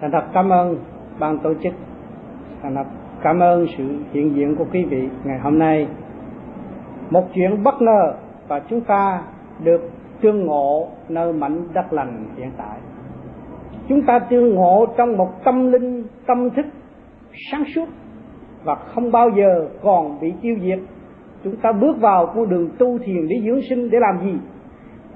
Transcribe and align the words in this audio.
thành 0.00 0.10
thật 0.10 0.24
cảm 0.34 0.48
ơn 0.48 0.78
ban 1.18 1.38
tổ 1.38 1.54
chức. 1.62 1.72
Thành 2.62 2.74
thật 2.74 2.86
cảm 3.22 3.40
ơn 3.40 3.66
sự 3.78 3.84
hiện 4.12 4.34
diện 4.34 4.56
của 4.56 4.64
quý 4.72 4.84
vị 4.84 5.08
ngày 5.24 5.38
hôm 5.38 5.58
nay. 5.58 5.86
Một 7.10 7.28
chuyện 7.34 7.62
bất 7.62 7.82
ngờ 7.82 8.14
và 8.48 8.60
chúng 8.70 8.80
ta 8.80 9.22
được 9.64 9.90
tương 10.20 10.46
ngộ 10.46 10.88
nơi 11.08 11.32
mảnh 11.32 11.68
đất 11.74 11.92
lành 11.92 12.24
hiện 12.36 12.50
tại. 12.56 12.78
Chúng 13.88 14.02
ta 14.02 14.18
tương 14.18 14.54
ngộ 14.54 14.86
trong 14.96 15.16
một 15.16 15.44
tâm 15.44 15.72
linh, 15.72 16.04
tâm 16.26 16.50
thức 16.50 16.66
sáng 17.50 17.64
suốt 17.74 17.86
và 18.64 18.74
không 18.74 19.12
bao 19.12 19.30
giờ 19.36 19.68
còn 19.82 20.20
bị 20.20 20.32
tiêu 20.42 20.56
diệt. 20.62 20.78
Chúng 21.44 21.56
ta 21.56 21.72
bước 21.72 22.00
vào 22.00 22.26
con 22.26 22.48
đường 22.48 22.70
tu 22.78 22.98
thiền 22.98 23.28
để 23.28 23.36
dưỡng 23.44 23.60
sinh 23.68 23.90
để 23.90 23.98
làm 24.00 24.18
gì? 24.24 24.38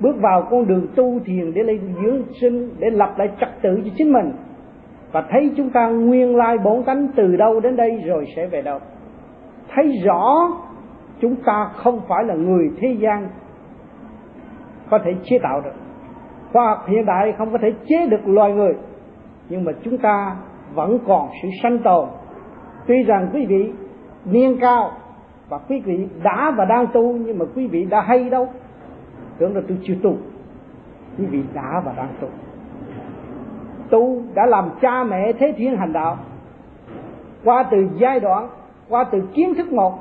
Bước 0.00 0.16
vào 0.20 0.46
con 0.50 0.66
đường 0.66 0.86
tu 0.94 1.20
thiền 1.24 1.54
để 1.54 1.62
lấy 1.62 1.80
dưỡng 2.02 2.22
sinh 2.40 2.70
để 2.78 2.90
lập 2.90 3.14
lại 3.18 3.28
trật 3.40 3.48
tự 3.62 3.80
cho 3.84 3.90
chính 3.96 4.12
mình 4.12 4.32
và 5.12 5.24
thấy 5.30 5.52
chúng 5.56 5.70
ta 5.70 5.88
nguyên 5.88 6.36
lai 6.36 6.58
bổn 6.58 6.82
tánh 6.84 7.08
từ 7.16 7.36
đâu 7.36 7.60
đến 7.60 7.76
đây 7.76 8.02
rồi 8.06 8.26
sẽ 8.36 8.46
về 8.46 8.62
đâu. 8.62 8.78
Thấy 9.68 10.00
rõ 10.04 10.48
chúng 11.20 11.36
ta 11.36 11.70
không 11.74 12.00
phải 12.08 12.24
là 12.24 12.34
người 12.34 12.70
thế 12.80 12.96
gian 13.00 13.28
có 14.90 14.98
thể 14.98 15.14
chế 15.24 15.38
tạo 15.42 15.60
được. 15.60 15.74
Khoa 16.52 16.68
học 16.68 16.84
hiện 16.88 17.06
đại 17.06 17.32
không 17.38 17.52
có 17.52 17.58
thể 17.62 17.72
chế 17.86 18.06
được 18.06 18.28
loài 18.28 18.52
người, 18.52 18.74
nhưng 19.48 19.64
mà 19.64 19.72
chúng 19.82 19.98
ta 19.98 20.36
vẫn 20.74 20.98
còn 21.06 21.28
sự 21.42 21.48
sanh 21.62 21.78
tồn. 21.78 22.08
Tuy 22.86 23.02
rằng 23.02 23.30
quý 23.32 23.46
vị 23.46 23.72
niên 24.24 24.58
cao 24.60 24.90
và 25.48 25.58
quý 25.58 25.80
vị 25.80 26.08
đã 26.22 26.52
và 26.56 26.64
đang 26.64 26.86
tu, 26.92 27.12
nhưng 27.12 27.38
mà 27.38 27.44
quý 27.54 27.66
vị 27.66 27.84
đã 27.84 28.00
hay 28.00 28.30
đâu. 28.30 28.48
Tưởng 29.38 29.56
là 29.56 29.62
tôi 29.68 29.78
chưa 29.82 29.94
tu, 30.02 30.16
quý 31.18 31.26
vị 31.26 31.42
đã 31.54 31.82
và 31.84 31.92
đang 31.96 32.14
tu 32.20 32.28
tu 33.92 34.22
đã 34.34 34.46
làm 34.46 34.70
cha 34.80 35.04
mẹ 35.04 35.32
thế 35.38 35.52
thiên 35.56 35.76
hành 35.76 35.92
đạo. 35.92 36.16
Qua 37.44 37.62
từ 37.70 37.88
giai 37.96 38.20
đoạn, 38.20 38.48
qua 38.88 39.04
từ 39.12 39.22
kiến 39.34 39.54
thức 39.54 39.72
một, 39.72 39.92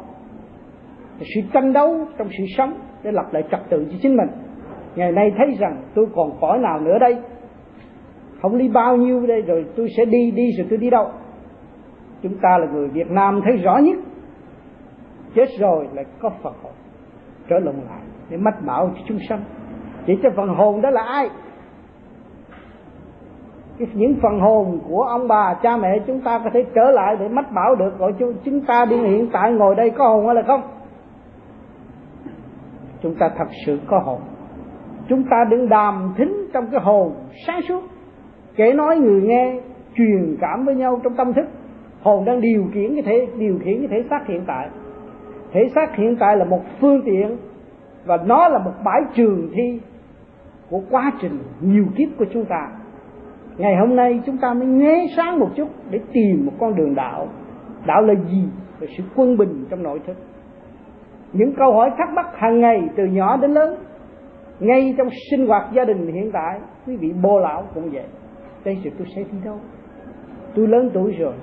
sự 1.19 1.41
tranh 1.53 1.73
đấu 1.73 2.05
trong 2.17 2.27
sự 2.37 2.43
sống 2.57 2.73
để 3.03 3.11
lập 3.11 3.25
lại 3.31 3.43
trật 3.51 3.59
tự 3.69 3.87
cho 3.91 3.97
chính 4.01 4.17
mình. 4.17 4.27
Ngày 4.95 5.11
nay 5.11 5.33
thấy 5.37 5.57
rằng 5.59 5.81
tôi 5.95 6.05
còn 6.15 6.31
cõi 6.41 6.59
nào 6.59 6.79
nữa 6.79 6.99
đây? 6.99 7.17
Không 8.41 8.57
đi 8.57 8.67
bao 8.67 8.97
nhiêu 8.97 9.25
đây, 9.27 9.41
rồi 9.41 9.65
tôi 9.75 9.87
sẽ 9.97 10.05
đi 10.05 10.31
đi 10.31 10.51
rồi 10.57 10.67
tôi 10.69 10.77
đi 10.77 10.89
đâu? 10.89 11.07
Chúng 12.23 12.37
ta 12.41 12.57
là 12.57 12.67
người 12.73 12.87
Việt 12.87 13.11
Nam 13.11 13.41
thấy 13.45 13.57
rõ 13.57 13.77
nhất. 13.77 13.97
Chết 15.35 15.47
rồi 15.59 15.87
lại 15.93 16.05
có 16.19 16.29
Phật 16.43 16.53
hồn 16.63 16.73
trở 17.49 17.59
lộn 17.59 17.75
lại 17.75 18.01
để 18.29 18.37
mách 18.37 18.65
bảo 18.65 18.91
cho 18.95 19.01
chúng 19.07 19.19
sanh. 19.29 19.43
Vậy 20.07 20.17
cho 20.23 20.29
phần 20.35 20.47
hồn 20.47 20.81
đó 20.81 20.89
là 20.89 21.01
ai? 21.01 21.29
Những 23.93 24.15
phần 24.21 24.39
hồn 24.39 24.79
của 24.89 25.03
ông 25.03 25.27
bà, 25.27 25.53
cha 25.63 25.77
mẹ 25.77 25.99
chúng 26.07 26.21
ta 26.21 26.39
có 26.43 26.49
thể 26.53 26.65
trở 26.75 26.91
lại 26.91 27.15
để 27.19 27.27
mách 27.27 27.51
bảo 27.51 27.75
được 27.75 27.97
gọi 27.99 28.13
chúng 28.43 28.61
ta 28.61 28.85
đi 28.85 28.97
hiện 28.97 29.29
tại 29.33 29.51
ngồi 29.51 29.75
đây 29.75 29.89
có 29.89 30.07
hồn 30.07 30.25
hay 30.25 30.35
là 30.35 30.41
không? 30.47 30.61
Chúng 33.01 33.15
ta 33.15 33.29
thật 33.37 33.47
sự 33.65 33.79
có 33.87 33.99
hồn. 33.99 34.19
Chúng 35.07 35.23
ta 35.23 35.37
đừng 35.49 35.69
đàm 35.69 36.13
thính 36.17 36.47
trong 36.53 36.67
cái 36.71 36.81
hồn 36.81 37.13
sáng 37.47 37.61
suốt. 37.67 37.81
Kể 38.55 38.73
nói 38.73 38.97
người 38.97 39.21
nghe, 39.21 39.59
truyền 39.95 40.37
cảm 40.41 40.65
với 40.65 40.75
nhau 40.75 40.99
trong 41.03 41.13
tâm 41.13 41.33
thức. 41.33 41.45
Hồn 42.01 42.25
đang 42.25 42.41
điều 42.41 42.65
khiển 42.73 42.93
cái 42.93 43.03
thể 43.05 43.27
điều 43.37 43.59
khiển 43.63 43.79
cái 43.79 43.87
thể 43.87 44.07
xác 44.09 44.27
hiện 44.27 44.43
tại. 44.47 44.69
Thể 45.53 45.69
xác 45.75 45.95
hiện 45.95 46.15
tại 46.19 46.37
là 46.37 46.45
một 46.45 46.61
phương 46.81 47.01
tiện 47.05 47.37
và 48.05 48.17
nó 48.25 48.47
là 48.47 48.57
một 48.57 48.71
bãi 48.85 49.01
trường 49.13 49.49
thi 49.53 49.81
của 50.69 50.81
quá 50.89 51.11
trình 51.21 51.39
nhiều 51.61 51.85
kiếp 51.95 52.09
của 52.17 52.25
chúng 52.33 52.45
ta 52.45 52.67
ngày 53.57 53.75
hôm 53.75 53.95
nay 53.95 54.21
chúng 54.25 54.37
ta 54.37 54.53
mới 54.53 54.67
nghe 54.67 55.05
sáng 55.17 55.39
một 55.39 55.49
chút 55.55 55.67
để 55.89 55.99
tìm 56.13 56.45
một 56.45 56.53
con 56.59 56.75
đường 56.75 56.95
đạo. 56.95 57.27
Đạo 57.85 58.01
là 58.01 58.13
gì? 58.13 58.43
Là 58.79 58.87
sự 58.97 59.03
quân 59.15 59.37
bình 59.37 59.65
trong 59.69 59.83
nội 59.83 59.99
thức. 60.07 60.17
Những 61.33 61.53
câu 61.57 61.73
hỏi 61.73 61.91
thắc 61.97 62.09
mắc 62.13 62.25
hàng 62.33 62.59
ngày 62.59 62.81
từ 62.95 63.05
nhỏ 63.05 63.37
đến 63.37 63.51
lớn, 63.51 63.75
ngay 64.59 64.95
trong 64.97 65.07
sinh 65.31 65.47
hoạt 65.47 65.73
gia 65.73 65.85
đình 65.85 66.07
hiện 66.07 66.31
tại, 66.33 66.59
quý 66.87 66.95
vị 66.95 67.13
bô 67.23 67.39
lão 67.39 67.63
cũng 67.73 67.89
vậy. 67.91 68.05
Đây 68.65 68.77
sự 68.83 68.89
tôi 68.97 69.07
sẽ 69.15 69.23
đi 69.23 69.37
đâu? 69.45 69.59
Tôi 70.55 70.67
lớn 70.67 70.89
tuổi 70.93 71.11
rồi, 71.11 71.33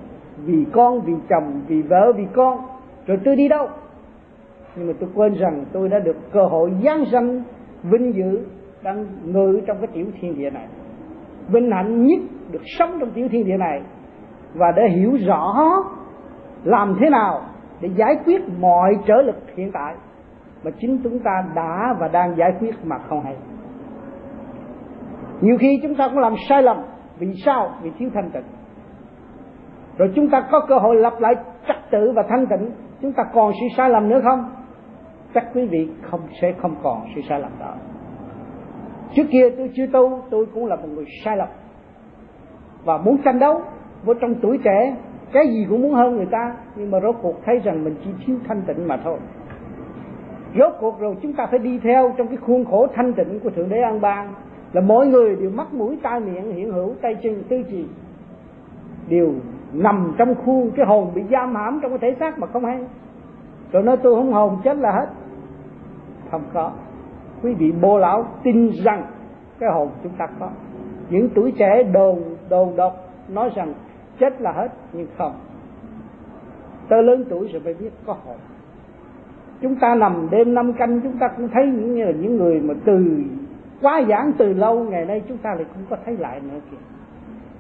vì 0.44 0.64
con, 0.72 1.00
vì 1.00 1.12
chồng, 1.28 1.60
vì 1.68 1.82
vợ, 1.82 2.12
vì 2.16 2.24
con, 2.34 2.58
rồi 3.06 3.18
tôi 3.24 3.36
đi 3.36 3.48
đâu? 3.48 3.68
Nhưng 4.76 4.86
mà 4.86 4.92
tôi 5.00 5.10
quên 5.14 5.34
rằng 5.34 5.64
tôi 5.72 5.88
đã 5.88 5.98
được 5.98 6.16
cơ 6.32 6.44
hội 6.44 6.72
giáng 6.84 7.04
sanh, 7.12 7.42
vinh 7.82 8.14
dự 8.14 8.44
đang 8.82 9.06
ngự 9.24 9.60
trong 9.66 9.76
cái 9.78 9.86
tiểu 9.94 10.06
thiên 10.20 10.38
địa 10.38 10.50
này 10.50 10.66
vinh 11.48 11.70
hạnh 11.70 12.06
nhất 12.06 12.20
được 12.50 12.62
sống 12.78 12.96
trong 13.00 13.10
tiểu 13.10 13.28
thiên 13.30 13.46
địa 13.46 13.56
này 13.56 13.82
và 14.54 14.72
để 14.76 14.88
hiểu 14.88 15.16
rõ 15.26 15.54
làm 16.64 16.96
thế 17.00 17.10
nào 17.10 17.40
để 17.80 17.88
giải 17.96 18.16
quyết 18.24 18.42
mọi 18.60 18.98
trở 19.06 19.22
lực 19.22 19.36
hiện 19.56 19.70
tại 19.72 19.94
mà 20.64 20.70
chính 20.80 21.00
chúng 21.02 21.18
ta 21.18 21.44
đã 21.54 21.94
và 21.98 22.08
đang 22.08 22.36
giải 22.36 22.52
quyết 22.60 22.74
mà 22.84 22.96
không 23.08 23.20
hay. 23.24 23.36
Nhiều 25.40 25.56
khi 25.60 25.78
chúng 25.82 25.94
ta 25.94 26.08
cũng 26.08 26.18
làm 26.18 26.34
sai 26.48 26.62
lầm, 26.62 26.76
vì 27.18 27.34
sao? 27.44 27.70
Vì 27.82 27.90
thiếu 27.98 28.10
thanh 28.14 28.30
tịnh. 28.30 28.44
Rồi 29.98 30.12
chúng 30.14 30.30
ta 30.30 30.48
có 30.50 30.60
cơ 30.68 30.78
hội 30.78 30.96
lập 30.96 31.12
lại 31.18 31.34
trật 31.68 31.76
tự 31.90 32.12
và 32.16 32.22
thanh 32.28 32.46
tịnh, 32.46 32.70
chúng 33.02 33.12
ta 33.12 33.22
còn 33.34 33.52
sự 33.52 33.66
sai 33.76 33.90
lầm 33.90 34.08
nữa 34.08 34.20
không? 34.24 34.50
Chắc 35.34 35.44
quý 35.54 35.66
vị 35.66 35.88
không 36.10 36.20
sẽ 36.42 36.52
không 36.62 36.74
còn 36.82 37.00
sự 37.14 37.20
sai 37.28 37.40
lầm 37.40 37.52
đó 37.60 37.74
trước 39.14 39.24
kia 39.30 39.50
tôi 39.56 39.70
chưa 39.74 39.86
tu, 39.86 40.22
tôi 40.30 40.46
cũng 40.54 40.66
là 40.66 40.76
một 40.76 40.88
người 40.94 41.04
sai 41.24 41.36
lầm. 41.36 41.48
Và 42.84 42.98
muốn 42.98 43.18
tranh 43.24 43.38
đấu 43.38 43.62
với 44.04 44.14
trong 44.20 44.34
tuổi 44.34 44.58
trẻ, 44.64 44.96
cái 45.32 45.48
gì 45.48 45.66
cũng 45.68 45.82
muốn 45.82 45.94
hơn 45.94 46.16
người 46.16 46.26
ta, 46.30 46.54
nhưng 46.76 46.90
mà 46.90 47.00
rốt 47.00 47.16
cuộc 47.22 47.44
thấy 47.44 47.58
rằng 47.58 47.84
mình 47.84 47.94
chỉ 48.04 48.10
thiếu 48.26 48.36
thanh 48.48 48.62
tịnh 48.62 48.88
mà 48.88 48.96
thôi. 49.04 49.18
Rốt 50.58 50.72
cuộc 50.80 51.00
rồi 51.00 51.16
chúng 51.22 51.32
ta 51.32 51.46
phải 51.46 51.58
đi 51.58 51.78
theo 51.78 52.14
trong 52.16 52.28
cái 52.28 52.36
khuôn 52.36 52.64
khổ 52.64 52.86
thanh 52.94 53.12
tịnh 53.12 53.40
của 53.40 53.50
thượng 53.50 53.68
đế 53.68 53.80
an 53.80 54.00
bang, 54.00 54.34
là 54.72 54.80
mỗi 54.80 55.06
người 55.06 55.36
đều 55.36 55.50
mắt 55.50 55.74
mũi 55.74 55.98
tai 56.02 56.20
miệng 56.20 56.54
hiện 56.54 56.72
hữu 56.72 56.94
tay 57.02 57.16
chân 57.22 57.42
tư 57.48 57.62
trì 57.70 57.86
đều 59.08 59.32
nằm 59.72 60.14
trong 60.18 60.34
khuôn 60.34 60.70
cái 60.76 60.86
hồn 60.86 61.10
bị 61.14 61.22
giam 61.30 61.54
hãm 61.54 61.80
trong 61.82 61.90
cái 61.90 61.98
thể 61.98 62.16
xác 62.20 62.38
mà 62.38 62.46
không 62.46 62.64
hay. 62.64 62.84
Rồi 63.72 63.82
nói, 63.82 63.96
tôi 63.96 64.14
không 64.14 64.32
hồn 64.32 64.56
chết 64.64 64.76
là 64.76 64.92
hết. 64.92 65.06
Không 66.30 66.42
có 66.54 66.72
quý 67.42 67.54
vị 67.54 67.72
bô 67.72 67.98
lão 67.98 68.26
tin 68.42 68.70
rằng 68.84 69.06
cái 69.58 69.70
hồn 69.74 69.88
chúng 70.02 70.12
ta 70.18 70.26
có. 70.40 70.50
Những 71.10 71.28
tuổi 71.34 71.52
trẻ 71.58 71.82
đồn 71.82 72.22
đồn 72.48 72.76
độc 72.76 72.92
nói 73.28 73.50
rằng 73.54 73.74
chết 74.20 74.40
là 74.40 74.52
hết, 74.52 74.68
nhưng 74.92 75.06
không. 75.18 75.32
Tới 76.88 77.02
lớn 77.02 77.24
tuổi 77.28 77.48
rồi 77.52 77.62
phải 77.64 77.74
biết 77.74 77.90
có 78.06 78.12
hồn. 78.12 78.36
Chúng 79.60 79.76
ta 79.76 79.94
nằm 79.94 80.28
đêm 80.30 80.54
năm 80.54 80.72
canh, 80.72 81.00
chúng 81.00 81.18
ta 81.18 81.28
cũng 81.28 81.48
thấy 81.48 81.66
những 81.66 81.94
như 81.94 82.04
là 82.04 82.12
những 82.12 82.36
người 82.36 82.60
mà 82.60 82.74
từ 82.84 83.18
quá 83.82 84.02
giảng 84.08 84.32
từ 84.38 84.52
lâu, 84.52 84.84
ngày 84.84 85.04
nay 85.04 85.22
chúng 85.28 85.38
ta 85.38 85.54
lại 85.54 85.64
cũng 85.74 85.84
có 85.90 85.96
thấy 86.04 86.16
lại 86.16 86.40
nữa 86.40 86.58
kìa. 86.70 86.76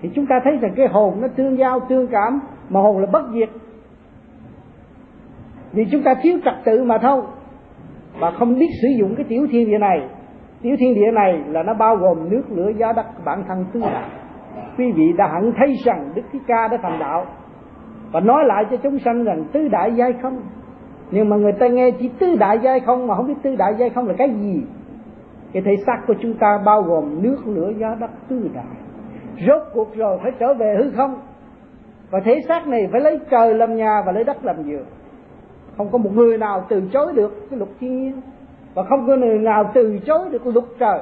Thì 0.02 0.10
chúng 0.14 0.26
ta 0.26 0.40
thấy 0.44 0.56
rằng 0.56 0.72
cái 0.76 0.88
hồn 0.88 1.20
nó 1.20 1.28
tương 1.28 1.58
giao 1.58 1.80
tương 1.80 2.06
cảm, 2.06 2.40
mà 2.68 2.80
hồn 2.80 2.98
là 2.98 3.06
bất 3.06 3.22
diệt. 3.32 3.48
Vì 5.72 5.86
chúng 5.92 6.02
ta 6.02 6.14
thiếu 6.22 6.38
trật 6.44 6.54
tự 6.64 6.84
mà 6.84 6.98
thôi 6.98 7.22
và 8.20 8.30
không 8.30 8.58
biết 8.58 8.68
sử 8.82 8.88
dụng 8.88 9.14
cái 9.16 9.26
tiểu 9.28 9.46
thiên 9.50 9.70
địa 9.70 9.78
này. 9.78 10.00
Tiểu 10.62 10.76
thiên 10.78 10.94
địa 10.94 11.10
này 11.10 11.42
là 11.48 11.62
nó 11.62 11.74
bao 11.74 11.96
gồm 11.96 12.30
nước, 12.30 12.42
lửa, 12.50 12.70
gió, 12.76 12.92
đất, 12.92 13.06
bản 13.24 13.44
thân 13.48 13.64
tứ 13.72 13.80
đại. 13.80 14.10
Quý 14.78 14.92
vị 14.92 15.12
đã 15.16 15.26
hẳn 15.26 15.52
thấy 15.58 15.74
rằng 15.84 16.12
đức 16.14 16.22
thích 16.32 16.42
ca 16.46 16.68
đã 16.68 16.78
thành 16.82 16.98
đạo. 16.98 17.26
Và 18.12 18.20
nói 18.20 18.44
lại 18.44 18.64
cho 18.70 18.76
chúng 18.76 18.98
sanh 18.98 19.24
rằng 19.24 19.44
tứ 19.52 19.68
đại 19.68 19.92
giai 19.94 20.12
không. 20.22 20.42
Nhưng 21.10 21.28
mà 21.28 21.36
người 21.36 21.52
ta 21.52 21.68
nghe 21.68 21.90
chỉ 21.90 22.10
tứ 22.18 22.36
đại 22.36 22.58
giai 22.62 22.80
không 22.80 23.06
mà 23.06 23.14
không 23.14 23.26
biết 23.26 23.34
tứ 23.42 23.56
đại 23.56 23.74
giai 23.78 23.90
không 23.90 24.08
là 24.08 24.14
cái 24.18 24.30
gì. 24.30 24.62
Cái 25.52 25.62
thể 25.62 25.76
xác 25.86 25.98
của 26.06 26.14
chúng 26.22 26.34
ta 26.34 26.58
bao 26.64 26.82
gồm 26.82 27.22
nước, 27.22 27.36
lửa, 27.46 27.72
gió, 27.76 27.94
đất 28.00 28.10
tứ 28.28 28.50
đại. 28.54 28.64
Rốt 29.46 29.62
cuộc 29.74 29.96
rồi 29.96 30.18
phải 30.22 30.32
trở 30.38 30.54
về 30.54 30.76
hư 30.78 30.90
không. 30.90 31.14
Và 32.10 32.20
thể 32.24 32.40
xác 32.48 32.66
này 32.66 32.88
phải 32.92 33.00
lấy 33.00 33.18
trời 33.30 33.54
làm 33.54 33.76
nhà 33.76 34.02
và 34.06 34.12
lấy 34.12 34.24
đất 34.24 34.44
làm 34.44 34.62
giường 34.62 34.86
không 35.78 35.88
có 35.92 35.98
một 35.98 36.10
người 36.14 36.38
nào 36.38 36.66
từ 36.68 36.82
chối 36.92 37.12
được 37.12 37.46
cái 37.50 37.58
luật 37.58 37.70
thiên 37.80 38.00
nhiên. 38.00 38.20
Và 38.74 38.82
không 38.82 39.06
có 39.06 39.16
người 39.16 39.38
nào 39.38 39.70
từ 39.74 39.98
chối 40.06 40.28
được 40.30 40.46
luật 40.46 40.64
trời. 40.78 41.00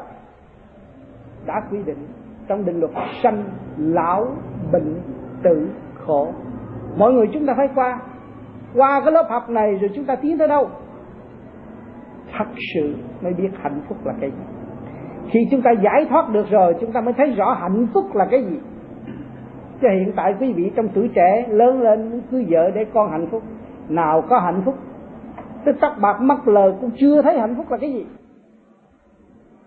Đã 1.47 1.63
quy 1.71 1.79
định 1.83 2.07
trong 2.49 2.65
định 2.65 2.81
luật 2.81 2.93
sanh 3.23 3.45
lão 3.79 4.27
bệnh 4.73 4.95
tử 5.43 5.69
khổ. 5.95 6.29
Mọi 6.99 7.13
người 7.13 7.27
chúng 7.33 7.47
ta 7.47 7.55
phải 7.57 7.69
qua. 7.75 8.01
Qua 8.75 9.01
cái 9.05 9.13
lớp 9.13 9.27
học 9.31 9.51
này 9.51 9.75
rồi 9.75 9.91
chúng 9.95 10.05
ta 10.05 10.17
tiến 10.17 10.39
tới 10.39 10.49
đâu? 10.49 10.69
Thật 12.39 12.47
sự 12.75 12.95
mới 13.23 13.33
biết 13.33 13.49
hạnh 13.61 13.81
phúc 13.89 13.99
là 14.05 14.15
cái 14.21 14.31
gì. 14.31 14.45
Khi 15.31 15.49
chúng 15.51 15.63
ta 15.63 15.71
giải 15.71 16.07
thoát 16.11 16.29
được 16.33 16.51
rồi, 16.51 16.75
chúng 16.81 16.93
ta 16.93 17.01
mới 17.01 17.15
thấy 17.17 17.31
rõ 17.31 17.53
hạnh 17.53 17.87
phúc 17.95 18.15
là 18.15 18.27
cái 18.31 18.45
gì. 18.45 18.59
Chứ 19.81 19.89
hiện 19.89 20.13
tại 20.17 20.35
quý 20.41 20.53
vị 20.53 20.73
trong 20.77 20.89
tuổi 20.89 21.11
trẻ 21.15 21.47
lớn 21.49 21.83
lên, 21.83 22.11
muốn 22.11 22.21
cưới 22.31 22.47
vợ 22.49 22.71
để 22.75 22.85
con 22.95 23.11
hạnh 23.11 23.27
phúc 23.31 23.43
nào 23.89 24.23
có 24.29 24.39
hạnh 24.39 24.63
phúc. 24.65 24.75
Tức 25.65 25.77
tóc 25.81 25.93
bạc 26.01 26.21
mắt 26.21 26.49
lờ 26.49 26.73
cũng 26.81 26.91
chưa 26.97 27.23
thấy 27.23 27.39
hạnh 27.39 27.55
phúc 27.57 27.71
là 27.71 27.77
cái 27.77 27.93
gì. 27.93 28.07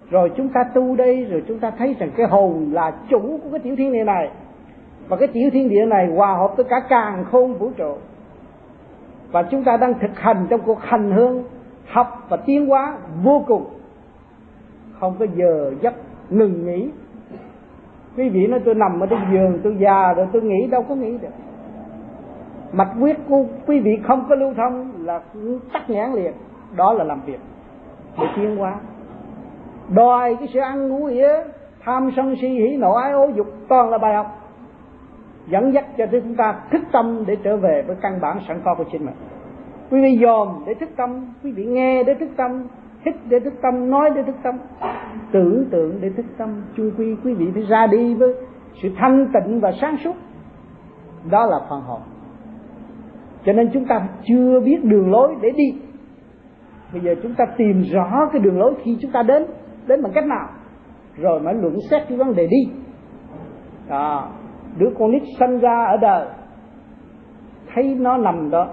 Rồi 0.10 0.31
chúng 0.38 0.50
ta 0.50 0.63
tu 0.74 0.95
đây, 0.95 1.25
rồi 1.25 1.44
chúng 1.48 1.60
ta 1.60 1.71
thấy 1.77 1.95
rằng 2.00 2.10
cái 2.16 2.27
hồn 2.27 2.69
là 2.71 2.92
chủ 3.10 3.19
của 3.19 3.50
cái 3.51 3.60
tiểu 3.60 3.75
thiên 3.75 3.94
địa 3.94 4.04
này. 4.04 4.31
Và 5.07 5.18
cái 5.18 5.27
tiểu 5.27 5.50
thiên 5.54 5.69
địa 5.69 5.86
này 5.86 6.07
hòa 6.16 6.36
hợp 6.36 6.54
với 6.57 6.66
cả 6.69 6.80
càng 6.89 7.25
khôn 7.31 7.54
vũ 7.54 7.71
trụ. 7.77 7.94
Và 9.31 9.44
chúng 9.44 9.63
ta 9.63 9.77
đang 9.77 9.94
thực 10.00 10.19
hành 10.19 10.48
trong 10.50 10.62
cuộc 10.66 10.81
hành 10.81 11.12
hương, 11.12 11.44
học 11.88 12.25
và 12.30 12.38
tiến 12.38 12.66
hóa 12.66 12.98
vô 13.24 13.44
cùng. 13.48 13.66
Không 15.00 15.16
có 15.19 15.25
giờ 15.36 15.71
giấc 15.81 15.94
ngừng 16.30 16.66
nghỉ. 16.66 16.89
Quý 18.18 18.30
vị 18.30 18.48
nói 18.48 18.60
tôi 18.66 18.75
nằm 18.75 19.00
ở 19.00 19.07
trên 19.07 19.19
giường, 19.31 19.60
tôi 19.63 19.77
già 19.80 20.13
rồi 20.13 20.27
tôi 20.33 20.42
nghĩ, 20.42 20.68
đâu 20.68 20.83
có 20.89 20.95
nghĩ 20.95 21.18
được 21.18 21.30
mạch 22.74 22.92
huyết 23.00 23.18
của 23.30 23.44
quý 23.68 23.80
vị 23.80 24.00
không 24.04 24.25
có 24.30 24.36
lưu 24.36 24.54
thông 24.54 24.92
là 25.06 25.21
tắt 25.74 25.89
nhãn 25.89 26.13
liền. 26.13 26.33
Đó 26.75 26.94
là 26.94 27.04
làm 27.04 27.21
việc. 27.25 27.39
Để 28.18 28.25
tiến 28.36 28.56
hóa. 28.56 28.75
Đòi 29.95 30.36
cái 30.36 30.48
sự 30.54 30.60
ăn 30.60 30.89
ngủ 30.89 31.06
ỉa 31.06 31.44
tham 31.83 32.12
sân 32.16 32.36
si, 32.42 32.48
hỉ 32.48 32.77
nộ, 32.77 32.94
ái 32.94 33.12
ố 33.12 33.30
dục, 33.36 33.48
toàn 33.68 33.89
là 33.89 33.98
bài 33.98 34.16
học. 34.16 34.27
Dẫn 35.48 35.74
dắt 35.74 35.86
cho 35.98 36.06
chúng 36.12 36.36
ta 36.36 36.56
thức 36.71 36.81
tâm 36.92 37.24
để 37.27 37.36
trở 37.44 37.57
về 37.57 37.83
với 37.88 37.95
căn 38.01 38.21
bản 38.21 38.39
sẵn 38.48 38.62
có 38.66 38.75
của 38.75 38.83
chính 38.92 39.06
mình. 39.06 39.16
Quý 39.92 40.01
vị 40.01 40.19
dòm 40.21 40.63
để 40.68 40.74
thức 40.74 40.89
tâm, 40.95 41.33
quý 41.44 41.51
vị 41.51 41.66
nghe 41.66 42.04
để 42.04 42.13
thức 42.13 42.30
tâm 42.38 42.68
hít 43.06 43.16
để 43.30 43.39
thức 43.39 43.54
tâm, 43.62 43.89
nói 43.89 44.10
để 44.16 44.24
thức 44.24 44.36
tâm, 44.44 44.57
tưởng 45.31 45.66
tượng 45.71 46.01
để 46.01 46.10
thức 46.10 46.25
tâm. 46.38 46.62
Chung 46.77 46.92
quy, 46.98 47.16
quý 47.24 47.33
vị 47.33 47.45
phải 47.54 47.63
ra 47.63 47.88
đi 47.88 48.13
với 48.13 48.33
sự 48.81 48.89
thanh 48.98 49.27
tịnh 49.33 49.60
và 49.60 49.71
sáng 49.81 49.98
suốt. 50.04 50.16
Đó 51.30 51.45
là 51.45 51.60
phần 51.69 51.81
hồn 51.81 52.01
cho 53.45 53.53
nên 53.53 53.69
chúng 53.74 53.86
ta 53.86 54.07
chưa 54.24 54.59
biết 54.59 54.83
đường 54.83 55.12
lối 55.12 55.36
để 55.41 55.50
đi. 55.50 55.81
Bây 56.94 57.01
giờ 57.01 57.15
chúng 57.24 57.36
ta 57.36 57.45
tìm 57.57 57.81
rõ 57.81 58.30
cái 58.31 58.41
đường 58.41 58.59
lối 58.59 58.74
khi 58.83 58.97
chúng 59.01 59.12
ta 59.12 59.24
đến 59.24 59.45
đến 59.88 60.01
bằng 60.01 60.12
cách 60.15 60.25
nào? 60.25 60.47
Rồi 61.18 61.39
mới 61.39 61.53
luận 61.53 61.75
xét 61.89 62.07
cái 62.09 62.18
vấn 62.18 62.36
đề 62.36 62.47
đi. 62.47 62.71
À, 63.89 64.21
đứa 64.77 64.89
con 65.00 65.12
nít 65.12 65.24
sanh 65.39 65.59
ra 65.59 65.86
ở 65.86 65.97
đời 65.97 66.27
thấy 67.74 67.95
nó 68.00 68.18
nằm 68.18 68.50
đó 68.50 68.68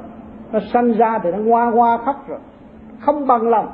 nó 0.53 0.61
sanh 0.73 0.93
ra 0.93 1.19
thì 1.23 1.31
nó 1.31 1.39
ngoa 1.39 1.71
ngoa 1.71 1.99
khóc 2.05 2.17
rồi 2.29 2.39
không 3.01 3.27
bằng 3.27 3.49
lòng. 3.49 3.69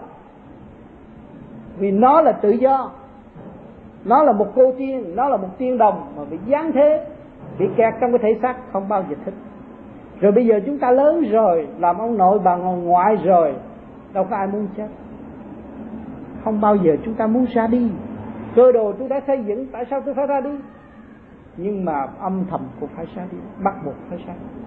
Vì 1.79 1.91
nó 1.91 2.21
là 2.21 2.33
tự 2.33 2.51
do 2.51 2.91
nó 4.05 4.23
là 4.23 4.33
một 4.33 4.47
cô 4.55 4.73
tiên 4.79 5.17
nó 5.17 5.29
là 5.29 5.37
một 5.37 5.49
tiên 5.59 5.79
đồng 5.79 6.13
mà 6.17 6.25
bị 6.31 6.39
giáng 6.51 6.73
thế 6.73 7.07
bị 7.59 7.67
kẹt 7.77 7.95
trong 8.01 8.11
cái 8.11 8.19
thể 8.23 8.41
xác 8.43 8.55
không 8.73 8.89
bao 8.89 9.05
giờ 9.11 9.17
thích 9.25 9.35
rồi 10.23 10.33
bây 10.33 10.47
giờ 10.47 10.61
chúng 10.67 10.79
ta 10.79 10.91
lớn 10.91 11.25
rồi, 11.31 11.69
làm 11.79 11.99
ông 11.99 12.19
nội 12.19 12.39
bà 12.45 12.57
ngoại 12.57 13.17
rồi, 13.25 13.55
đâu 14.13 14.25
có 14.31 14.37
ai 14.37 14.47
muốn 14.47 14.67
chết. 14.77 14.89
Không 16.45 16.61
bao 16.61 16.77
giờ 16.77 16.97
chúng 17.05 17.15
ta 17.15 17.27
muốn 17.27 17.45
ra 17.55 17.67
đi. 17.67 17.91
Cơ 18.57 18.73
đồ 18.73 18.93
tôi 18.99 19.09
đã 19.09 19.21
xây 19.27 19.45
dựng, 19.45 19.67
tại 19.73 19.85
sao 19.91 20.01
tôi 20.01 20.15
phải 20.15 20.27
ra 20.27 20.41
đi? 20.41 20.51
Nhưng 21.57 21.85
mà 21.85 22.07
âm 22.21 22.45
thầm 22.51 22.61
cũng 22.81 22.89
phải 22.97 23.07
ra 23.15 23.23
đi, 23.33 23.39
bắt 23.65 23.75
buộc 23.85 23.95
phải 24.09 24.19
ra 24.27 24.33
đi. 24.33 24.63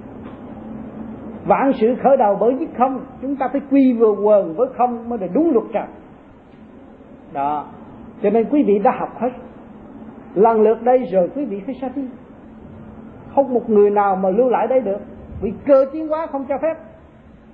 Vạn 1.45 1.71
sự 1.73 1.95
khởi 2.03 2.17
đầu 2.17 2.37
bởi 2.39 2.55
dứt 2.59 2.69
không, 2.77 3.05
chúng 3.21 3.35
ta 3.35 3.47
phải 3.51 3.61
quy 3.71 3.93
vừa 3.93 4.15
quần 4.23 4.55
với 4.55 4.67
không 4.77 5.09
mới 5.09 5.19
là 5.19 5.27
đúng 5.33 5.51
luật 5.51 5.65
trời 5.73 5.87
đó. 7.33 7.65
Cho 8.21 8.29
nên 8.29 8.49
quý 8.49 8.63
vị 8.63 8.79
đã 8.79 8.91
học 8.99 9.09
hết. 9.19 9.29
Lần 10.33 10.61
lượt 10.61 10.81
đây 10.83 11.05
rồi 11.11 11.29
quý 11.35 11.45
vị 11.45 11.61
phải 11.65 11.75
ra 11.81 11.89
đi. 11.95 12.07
Không 13.35 13.53
một 13.53 13.69
người 13.69 13.89
nào 13.89 14.15
mà 14.15 14.29
lưu 14.29 14.49
lại 14.49 14.67
đây 14.67 14.81
được 14.81 14.99
vì 15.41 15.53
cơ 15.65 15.85
tiến 15.93 16.07
hóa 16.07 16.27
không 16.31 16.45
cho 16.49 16.57
phép. 16.61 16.77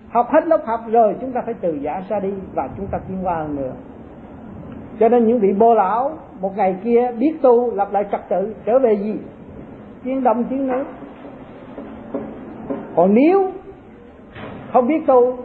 Học 0.09 0.27
hết 0.29 0.47
lớp 0.47 0.61
học 0.65 0.79
rồi 0.91 1.15
chúng 1.21 1.31
ta 1.31 1.41
phải 1.45 1.53
từ 1.61 1.75
giả 1.75 2.03
ra 2.09 2.19
đi 2.19 2.33
và 2.53 2.69
chúng 2.77 2.87
ta 2.87 2.99
tiến 3.07 3.17
hóa 3.17 3.35
hơn 3.35 3.55
nữa. 3.55 3.73
Cho 4.99 5.09
nên 5.09 5.27
những 5.27 5.39
vị 5.39 5.53
bô 5.53 5.73
lão 5.73 6.11
một 6.41 6.57
ngày 6.57 6.75
kia 6.83 7.11
biết 7.19 7.33
tu, 7.41 7.71
lập 7.75 7.87
lại 7.91 8.05
trật 8.11 8.29
tự, 8.29 8.55
trở 8.65 8.79
về 8.79 8.93
gì? 8.93 9.15
Tiến 10.03 10.23
đông 10.23 10.43
tiến 10.43 10.67
nữ 10.67 10.83
còn 12.95 13.13
nếu 13.13 13.51
không 14.73 14.87
biết 14.87 15.07
tu, 15.07 15.37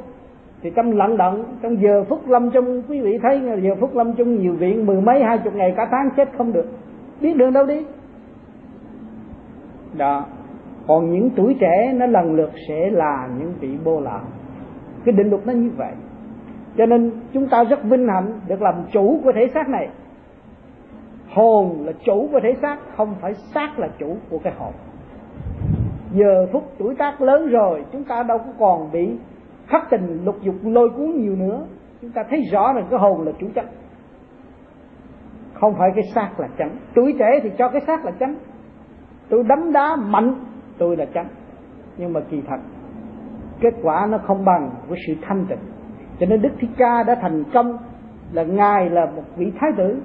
thì 0.62 0.70
trong 0.76 0.92
lận 0.92 1.16
đận 1.16 1.44
trong 1.62 1.82
giờ 1.82 2.04
phút 2.08 2.28
lâm 2.28 2.50
chung, 2.50 2.82
quý 2.88 3.00
vị 3.00 3.18
thấy 3.22 3.40
giờ 3.62 3.74
phút 3.80 3.96
lâm 3.96 4.14
chung 4.14 4.42
nhiều 4.42 4.54
viện, 4.54 4.86
mười 4.86 5.00
mấy, 5.00 5.22
hai 5.22 5.38
chục 5.38 5.54
ngày, 5.54 5.74
cả 5.76 5.88
tháng 5.90 6.10
chết 6.16 6.28
không 6.38 6.52
được. 6.52 6.66
Biết 7.20 7.36
đường 7.36 7.52
đâu 7.52 7.66
đi? 7.66 7.84
Đó 9.96 10.24
còn 10.86 11.12
những 11.12 11.30
tuổi 11.36 11.56
trẻ, 11.60 11.92
nó 11.94 12.06
lần 12.06 12.34
lượt 12.34 12.50
sẽ 12.68 12.90
là 12.90 13.28
những 13.38 13.54
vị 13.60 13.78
bô 13.84 14.00
lão 14.00 14.20
cái 15.04 15.12
định 15.12 15.30
luật 15.30 15.46
nó 15.46 15.52
như 15.52 15.70
vậy. 15.76 15.92
Cho 16.76 16.86
nên 16.86 17.12
chúng 17.32 17.48
ta 17.48 17.64
rất 17.64 17.84
vinh 17.84 18.08
hạnh 18.08 18.40
được 18.48 18.62
làm 18.62 18.74
chủ 18.92 19.20
của 19.24 19.32
thể 19.32 19.48
xác 19.54 19.68
này. 19.68 19.88
Hồn 21.28 21.84
là 21.86 21.92
chủ 22.04 22.28
của 22.32 22.40
thể 22.42 22.54
xác, 22.62 22.78
không 22.96 23.14
phải 23.20 23.34
xác 23.34 23.78
là 23.78 23.88
chủ 23.98 24.16
của 24.30 24.38
cái 24.38 24.52
hồn. 24.58 24.72
Giờ 26.12 26.46
phút 26.52 26.62
tuổi 26.78 26.94
tác 26.94 27.20
lớn 27.20 27.48
rồi, 27.48 27.84
chúng 27.92 28.04
ta 28.04 28.22
đâu 28.22 28.38
có 28.38 28.52
còn 28.58 28.92
bị 28.92 29.16
khắc 29.66 29.90
tình 29.90 30.24
lục 30.24 30.36
dục 30.42 30.54
lôi 30.62 30.90
cuốn 30.90 31.10
nhiều 31.10 31.36
nữa. 31.36 31.66
Chúng 32.02 32.10
ta 32.10 32.22
thấy 32.30 32.42
rõ 32.52 32.72
là 32.72 32.82
cái 32.90 32.98
hồn 32.98 33.26
là 33.26 33.32
chủ 33.38 33.46
chánh 33.54 33.66
không 35.60 35.74
phải 35.78 35.90
cái 35.94 36.04
xác 36.14 36.40
là 36.40 36.48
chánh. 36.58 36.76
Tuổi 36.94 37.14
trẻ 37.18 37.40
thì 37.42 37.50
cho 37.58 37.68
cái 37.68 37.80
xác 37.80 38.04
là 38.04 38.12
chánh. 38.20 38.36
Tôi 39.28 39.44
đấm 39.48 39.72
đá 39.72 39.96
mạnh 39.96 40.34
tôi 40.78 40.96
là 40.96 41.06
chánh, 41.14 41.28
nhưng 41.96 42.12
mà 42.12 42.20
kỳ 42.30 42.42
thật, 42.48 42.58
kết 43.60 43.74
quả 43.82 44.06
nó 44.10 44.18
không 44.18 44.44
bằng 44.44 44.70
với 44.88 44.98
sự 45.06 45.14
thanh 45.22 45.46
tịnh. 45.48 45.58
Cho 46.20 46.26
nên 46.26 46.42
đức 46.42 46.50
thích 46.60 46.70
ca 46.76 47.02
đã 47.02 47.14
thành 47.14 47.44
công 47.52 47.78
là 48.32 48.42
ngài 48.42 48.90
là 48.90 49.06
một 49.06 49.22
vị 49.36 49.52
thái 49.60 49.70
tử, 49.76 49.96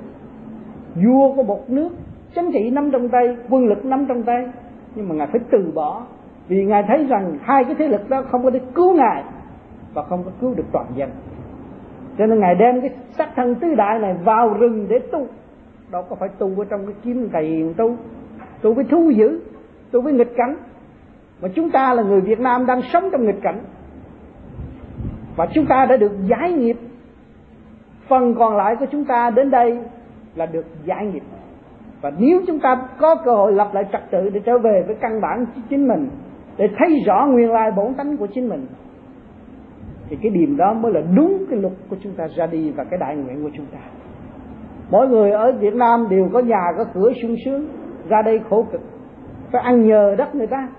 vua 0.95 1.35
của 1.35 1.44
một 1.44 1.69
nước 1.69 1.89
chính 2.35 2.51
trị 2.53 2.69
nắm 2.69 2.91
trong 2.91 3.09
tay, 3.09 3.38
quân 3.50 3.68
lực 3.68 3.85
nắm 3.85 4.06
trong 4.07 4.23
tay. 4.23 4.47
Nhưng 4.95 5.09
mà 5.09 5.15
ngài 5.15 5.27
phải 5.27 5.41
từ 5.51 5.71
bỏ, 5.75 6.06
vì 6.47 6.65
ngài 6.65 6.83
thấy 6.88 7.06
rằng 7.06 7.38
hai 7.41 7.63
cái 7.63 7.75
thế 7.75 7.88
lực 7.88 8.09
đó 8.09 8.24
không 8.31 8.44
có 8.44 8.51
thể 8.51 8.59
cứu 8.75 8.94
ngài 8.94 9.24
và 9.94 10.03
không 10.03 10.24
có 10.24 10.31
cứu 10.41 10.53
được 10.53 10.65
toàn 10.71 10.85
dân. 10.95 11.09
Cho 12.17 12.25
nên 12.25 12.39
ngài 12.39 12.56
đem 12.56 12.81
cái 12.81 12.89
sắc 13.17 13.29
thân 13.35 13.56
tứ 13.56 13.75
đại 13.75 14.00
này 14.00 14.15
vào 14.24 14.53
rừng 14.53 14.85
để 14.89 15.00
tu. 15.00 15.27
Đâu 15.91 16.03
có 16.09 16.15
phải 16.15 16.29
tu 16.29 16.47
ở 16.57 16.65
trong 16.69 16.85
cái 16.85 16.95
kim 17.03 17.29
tiền 17.33 17.74
tu 17.77 17.95
tu 18.62 18.74
với 18.74 18.83
thú 18.83 19.09
dữ 19.09 19.39
đối 19.91 20.01
với 20.01 20.13
nghịch 20.13 20.33
cảnh, 20.38 20.57
mà 21.41 21.49
chúng 21.55 21.71
ta 21.71 21.93
là 21.93 22.03
người 22.03 22.21
Việt 22.21 22.39
Nam 22.39 22.65
đang 22.65 22.81
sống 22.81 23.09
trong 23.11 23.25
nghịch 23.25 23.41
cảnh, 23.41 23.59
và 25.35 25.47
chúng 25.53 25.65
ta 25.65 25.85
đã 25.85 25.97
được 25.97 26.11
giải 26.27 26.51
nghiệp. 26.51 26.77
Phần 28.07 28.35
còn 28.35 28.57
lại 28.57 28.75
của 28.79 28.85
chúng 28.91 29.05
ta 29.05 29.29
đến 29.29 29.51
đây 29.51 29.79
là 30.35 30.45
được 30.45 30.65
giải 30.85 31.05
nghiệp. 31.05 31.23
Và 32.01 32.11
nếu 32.17 32.41
chúng 32.47 32.59
ta 32.59 32.88
có 32.99 33.15
cơ 33.15 33.35
hội 33.35 33.53
lập 33.53 33.69
lại 33.73 33.85
trật 33.91 34.11
tự 34.11 34.29
để 34.29 34.39
trở 34.45 34.57
về 34.57 34.83
với 34.88 34.95
căn 35.01 35.21
bản 35.21 35.45
chính 35.69 35.88
mình, 35.88 36.10
để 36.57 36.69
thấy 36.77 37.03
rõ 37.05 37.25
nguyên 37.25 37.51
lai 37.51 37.71
bổn 37.71 37.93
tánh 37.93 38.17
của 38.17 38.27
chính 38.33 38.50
mình, 38.50 38.65
thì 40.10 40.17
cái 40.21 40.31
điểm 40.31 40.57
đó 40.57 40.74
mới 40.74 40.93
là 40.93 41.01
đúng 41.15 41.45
cái 41.50 41.60
luật 41.60 41.74
của 41.89 41.95
chúng 42.03 42.13
ta 42.13 42.27
ra 42.36 42.45
đi 42.48 42.71
và 42.71 42.83
cái 42.83 43.00
đại 43.00 43.15
nguyện 43.15 43.43
của 43.43 43.50
chúng 43.57 43.65
ta. 43.65 43.79
Mỗi 44.89 45.07
người 45.07 45.31
ở 45.31 45.51
Việt 45.51 45.74
Nam 45.74 46.07
đều 46.10 46.29
có 46.33 46.39
nhà, 46.39 46.62
có 46.77 46.86
cửa 46.93 47.12
sung 47.21 47.36
sướng, 47.45 47.67
ra 48.10 48.21
đây 48.21 48.39
khổ 48.50 48.65
cực 48.71 48.81
phải 49.51 49.62
ăn 49.62 49.88
nhờ 49.88 50.15
đất 50.17 50.36
người 50.36 50.48
ta. 50.48 50.70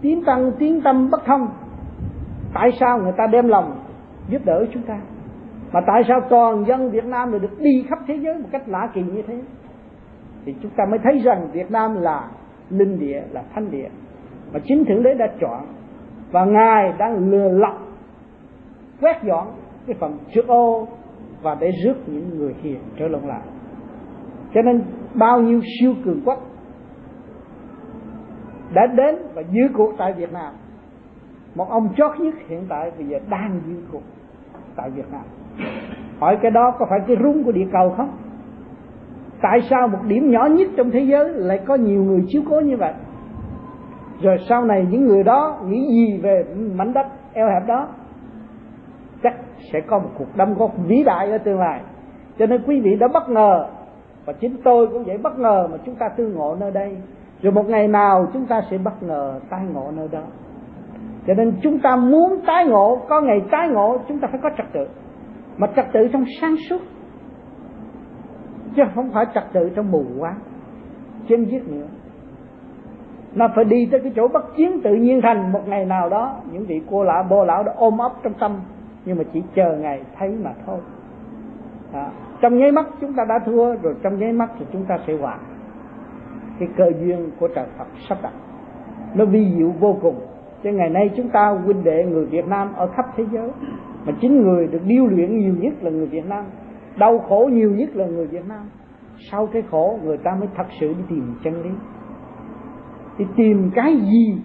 Tiến 0.00 0.24
tăng 0.24 0.52
tiến 0.58 0.80
tâm 0.80 1.10
bất 1.10 1.24
thông. 1.24 1.48
Tại 2.54 2.70
sao 2.80 2.98
người 2.98 3.12
ta 3.16 3.26
đem 3.26 3.48
lòng 3.48 3.84
giúp 4.28 4.42
đỡ 4.44 4.66
chúng 4.72 4.82
ta? 4.82 5.00
Mà 5.72 5.80
tại 5.86 6.02
sao 6.08 6.20
toàn 6.30 6.64
dân 6.64 6.90
Việt 6.90 7.04
Nam 7.04 7.30
lại 7.30 7.40
được 7.40 7.58
đi 7.58 7.86
khắp 7.88 7.98
thế 8.06 8.14
giới 8.14 8.34
một 8.34 8.48
cách 8.52 8.68
lạ 8.68 8.90
kỳ 8.94 9.02
như 9.02 9.22
thế? 9.22 9.42
Thì 10.44 10.54
chúng 10.62 10.70
ta 10.76 10.84
mới 10.90 10.98
thấy 10.98 11.18
rằng 11.18 11.48
Việt 11.52 11.70
Nam 11.70 12.00
là 12.00 12.28
linh 12.70 12.98
địa, 12.98 13.22
là 13.30 13.42
thanh 13.54 13.70
địa. 13.70 13.88
Mà 14.52 14.60
chính 14.64 14.84
thượng 14.84 15.02
đế 15.02 15.14
đã 15.14 15.26
chọn 15.40 15.66
và 16.32 16.44
ngài 16.44 16.92
đang 16.98 17.30
lừa 17.30 17.48
lọc, 17.48 17.78
quét 19.00 19.22
dọn 19.22 19.46
cái 19.86 19.96
phần 20.00 20.18
trước 20.34 20.46
ô 20.46 20.88
và 21.42 21.56
để 21.60 21.70
rước 21.84 21.94
những 22.06 22.38
người 22.38 22.54
hiền 22.62 22.78
trở 22.98 23.08
lộn 23.08 23.22
lại. 23.22 23.42
Cho 24.54 24.62
nên 24.62 24.82
bao 25.14 25.40
nhiêu 25.40 25.60
siêu 25.80 25.94
cường 26.04 26.20
quốc 26.24 26.38
đã 28.74 28.86
đến 28.86 29.16
và 29.34 29.42
giữ 29.50 29.62
cuộc 29.74 29.92
tại 29.98 30.12
Việt 30.12 30.32
Nam. 30.32 30.52
Một 31.54 31.70
ông 31.70 31.88
chót 31.96 32.20
nhất 32.20 32.34
hiện 32.48 32.66
tại 32.68 32.90
bây 32.96 33.06
giờ 33.06 33.18
đang 33.30 33.60
giữ 33.66 33.74
cuộc 33.92 34.02
tại 34.76 34.90
Việt 34.90 35.12
Nam. 35.12 35.22
Hỏi 36.20 36.38
cái 36.42 36.50
đó 36.50 36.74
có 36.78 36.86
phải 36.90 37.00
cái 37.06 37.16
rung 37.22 37.44
của 37.44 37.52
địa 37.52 37.66
cầu 37.72 37.94
không? 37.96 38.10
Tại 39.42 39.60
sao 39.70 39.88
một 39.88 39.98
điểm 40.06 40.30
nhỏ 40.30 40.46
nhất 40.46 40.68
trong 40.76 40.90
thế 40.90 41.00
giới 41.00 41.28
lại 41.28 41.60
có 41.66 41.74
nhiều 41.74 42.04
người 42.04 42.24
chiếu 42.28 42.42
cố 42.50 42.60
như 42.60 42.76
vậy? 42.76 42.92
Rồi 44.22 44.36
sau 44.48 44.64
này 44.64 44.86
những 44.90 45.06
người 45.06 45.22
đó 45.22 45.60
nghĩ 45.66 45.88
gì 45.88 46.18
về 46.18 46.44
mảnh 46.74 46.92
đất 46.92 47.06
eo 47.32 47.48
hẹp 47.48 47.66
đó? 47.66 47.88
Chắc 49.22 49.34
sẽ 49.72 49.80
có 49.80 49.98
một 49.98 50.10
cuộc 50.18 50.36
đâm 50.36 50.54
góp 50.54 50.70
vĩ 50.86 51.02
đại 51.04 51.30
ở 51.30 51.38
tương 51.38 51.60
lai. 51.60 51.80
Cho 52.38 52.46
nên 52.46 52.62
quý 52.66 52.80
vị 52.80 52.96
đã 53.00 53.08
bất 53.08 53.28
ngờ, 53.28 53.66
và 54.24 54.32
chính 54.32 54.56
tôi 54.64 54.86
cũng 54.86 55.04
vậy 55.04 55.18
bất 55.18 55.38
ngờ 55.38 55.68
mà 55.70 55.76
chúng 55.86 55.94
ta 55.94 56.08
tương 56.08 56.34
ngộ 56.34 56.56
nơi 56.60 56.70
đây 56.70 56.96
rồi 57.42 57.52
một 57.52 57.68
ngày 57.68 57.88
nào 57.88 58.26
chúng 58.32 58.46
ta 58.46 58.62
sẽ 58.70 58.78
bất 58.78 59.02
ngờ 59.02 59.40
tái 59.50 59.64
ngộ 59.72 59.90
nơi 59.96 60.08
đó. 60.12 60.22
Cho 61.26 61.34
nên 61.34 61.52
chúng 61.62 61.78
ta 61.78 61.96
muốn 61.96 62.40
tái 62.46 62.66
ngộ, 62.66 63.02
có 63.08 63.20
ngày 63.20 63.40
tái 63.50 63.68
ngộ, 63.68 63.98
chúng 64.08 64.18
ta 64.18 64.28
phải 64.30 64.40
có 64.42 64.50
trật 64.56 64.66
tự. 64.72 64.86
Mà 65.56 65.66
trật 65.76 65.86
tự 65.92 66.08
trong 66.12 66.24
sáng 66.40 66.56
suốt. 66.70 66.80
Chứ 68.76 68.82
không 68.94 69.10
phải 69.10 69.26
trật 69.34 69.44
tự 69.52 69.70
trong 69.74 69.90
mù 69.90 70.04
quáng 70.18 70.38
chân 71.28 71.44
giết 71.44 71.68
nữa. 71.68 71.86
Nó 73.34 73.48
phải 73.54 73.64
đi 73.64 73.88
tới 73.90 74.00
cái 74.00 74.12
chỗ 74.16 74.28
bất 74.28 74.56
chiến 74.56 74.80
tự 74.84 74.94
nhiên 74.94 75.20
thành. 75.22 75.52
Một 75.52 75.68
ngày 75.68 75.84
nào 75.84 76.08
đó, 76.08 76.36
những 76.52 76.64
vị 76.64 76.80
cô 76.90 77.04
lão 77.04 77.22
bô 77.30 77.44
lão 77.44 77.62
đã 77.62 77.72
ôm 77.76 77.98
ấp 77.98 78.12
trong 78.22 78.34
tâm. 78.34 78.60
Nhưng 79.04 79.18
mà 79.18 79.24
chỉ 79.32 79.42
chờ 79.54 79.76
ngày 79.76 80.02
thấy 80.18 80.28
mà 80.28 80.50
thôi. 80.66 80.78
Đó. 81.92 82.10
trong 82.40 82.58
nháy 82.58 82.72
mắt 82.72 82.86
chúng 83.00 83.12
ta 83.12 83.24
đã 83.28 83.38
thua, 83.46 83.74
rồi 83.74 83.94
trong 84.02 84.18
nháy 84.18 84.32
mắt 84.32 84.50
thì 84.58 84.66
chúng 84.72 84.84
ta 84.84 84.98
sẽ 85.06 85.16
hòa 85.16 85.38
cái 86.58 86.68
cơ 86.76 86.84
duyên 87.00 87.30
của 87.40 87.48
trời 87.54 87.66
Phật 87.78 87.86
sắp 88.08 88.18
đặt. 88.22 88.32
Nó 89.14 89.24
vi 89.24 89.54
diệu 89.56 89.70
vô 89.80 89.96
cùng. 90.02 90.20
Cho 90.64 90.70
ngày 90.70 90.88
nay 90.88 91.10
chúng 91.16 91.28
ta 91.28 91.48
huynh 91.64 91.84
đệ 91.84 92.04
người 92.04 92.26
Việt 92.26 92.46
Nam 92.46 92.72
ở 92.76 92.86
khắp 92.86 93.06
thế 93.16 93.24
giới, 93.32 93.50
mà 94.06 94.12
chính 94.20 94.42
người 94.42 94.66
được 94.66 94.80
điêu 94.84 95.06
luyện 95.06 95.38
nhiều 95.38 95.54
nhất 95.60 95.74
là 95.80 95.90
người 95.90 96.06
Việt 96.06 96.26
Nam, 96.26 96.44
đau 96.96 97.18
khổ 97.18 97.48
nhiều 97.52 97.70
nhất 97.70 97.96
là 97.96 98.06
người 98.06 98.26
Việt 98.26 98.48
Nam. 98.48 98.70
Sau 99.30 99.46
cái 99.46 99.62
khổ, 99.70 99.98
người 100.04 100.18
ta 100.18 100.30
mới 100.40 100.48
thật 100.56 100.66
sự 100.80 100.88
đi 100.88 101.02
tìm 101.08 101.34
chân 101.44 101.62
lý. 101.62 101.70
Đi 103.18 103.24
tìm 103.36 103.70
cái 103.74 103.96
gì 103.96 104.42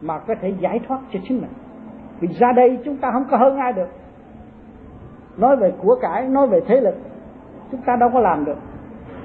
mà 0.00 0.18
có 0.18 0.34
thể 0.40 0.54
giải 0.60 0.80
thoát 0.88 1.00
cho 1.12 1.20
chính 1.28 1.40
mình. 1.40 1.50
Vì 2.20 2.28
ra 2.28 2.52
đây 2.56 2.78
chúng 2.84 2.96
ta 2.96 3.10
không 3.12 3.24
có 3.30 3.36
hơn 3.36 3.56
ai 3.56 3.72
được. 3.72 3.88
Nói 5.36 5.56
về 5.56 5.72
của 5.82 5.96
cải, 6.02 6.28
nói 6.28 6.46
về 6.46 6.60
thế 6.66 6.80
lực, 6.80 6.94
chúng 7.70 7.80
ta 7.86 7.96
đâu 8.00 8.10
có 8.12 8.20
làm 8.20 8.44
được 8.44 8.56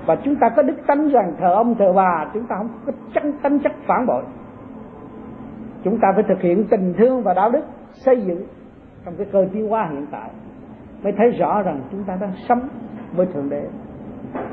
và 0.05 0.15
chúng 0.15 0.35
ta 0.35 0.49
có 0.49 0.61
đức 0.61 0.75
tánh 0.87 1.09
rằng 1.09 1.33
thờ 1.39 1.53
ông, 1.53 1.75
thờ 1.75 1.93
bà, 1.95 2.25
chúng 2.33 2.45
ta 2.45 2.55
không 2.57 2.69
có 2.85 2.91
chân 3.13 3.33
tánh 3.41 3.59
chất 3.59 3.71
phản 3.87 4.05
bội. 4.07 4.23
Chúng 5.83 5.97
ta 6.01 6.07
phải 6.15 6.23
thực 6.27 6.41
hiện 6.41 6.65
tình 6.69 6.93
thương 6.97 7.23
và 7.23 7.33
đạo 7.33 7.51
đức 7.51 7.63
xây 7.93 8.21
dựng 8.21 8.43
trong 9.05 9.13
cái 9.17 9.27
cơ 9.31 9.45
tiến 9.53 9.69
hóa 9.69 9.89
hiện 9.91 10.05
tại, 10.11 10.29
mới 11.03 11.13
thấy 11.17 11.29
rõ 11.29 11.61
rằng 11.61 11.81
chúng 11.91 12.03
ta 12.03 12.17
đang 12.21 12.31
sống 12.49 12.59
với 13.15 13.25
thượng 13.25 13.49
đế. 13.49 13.67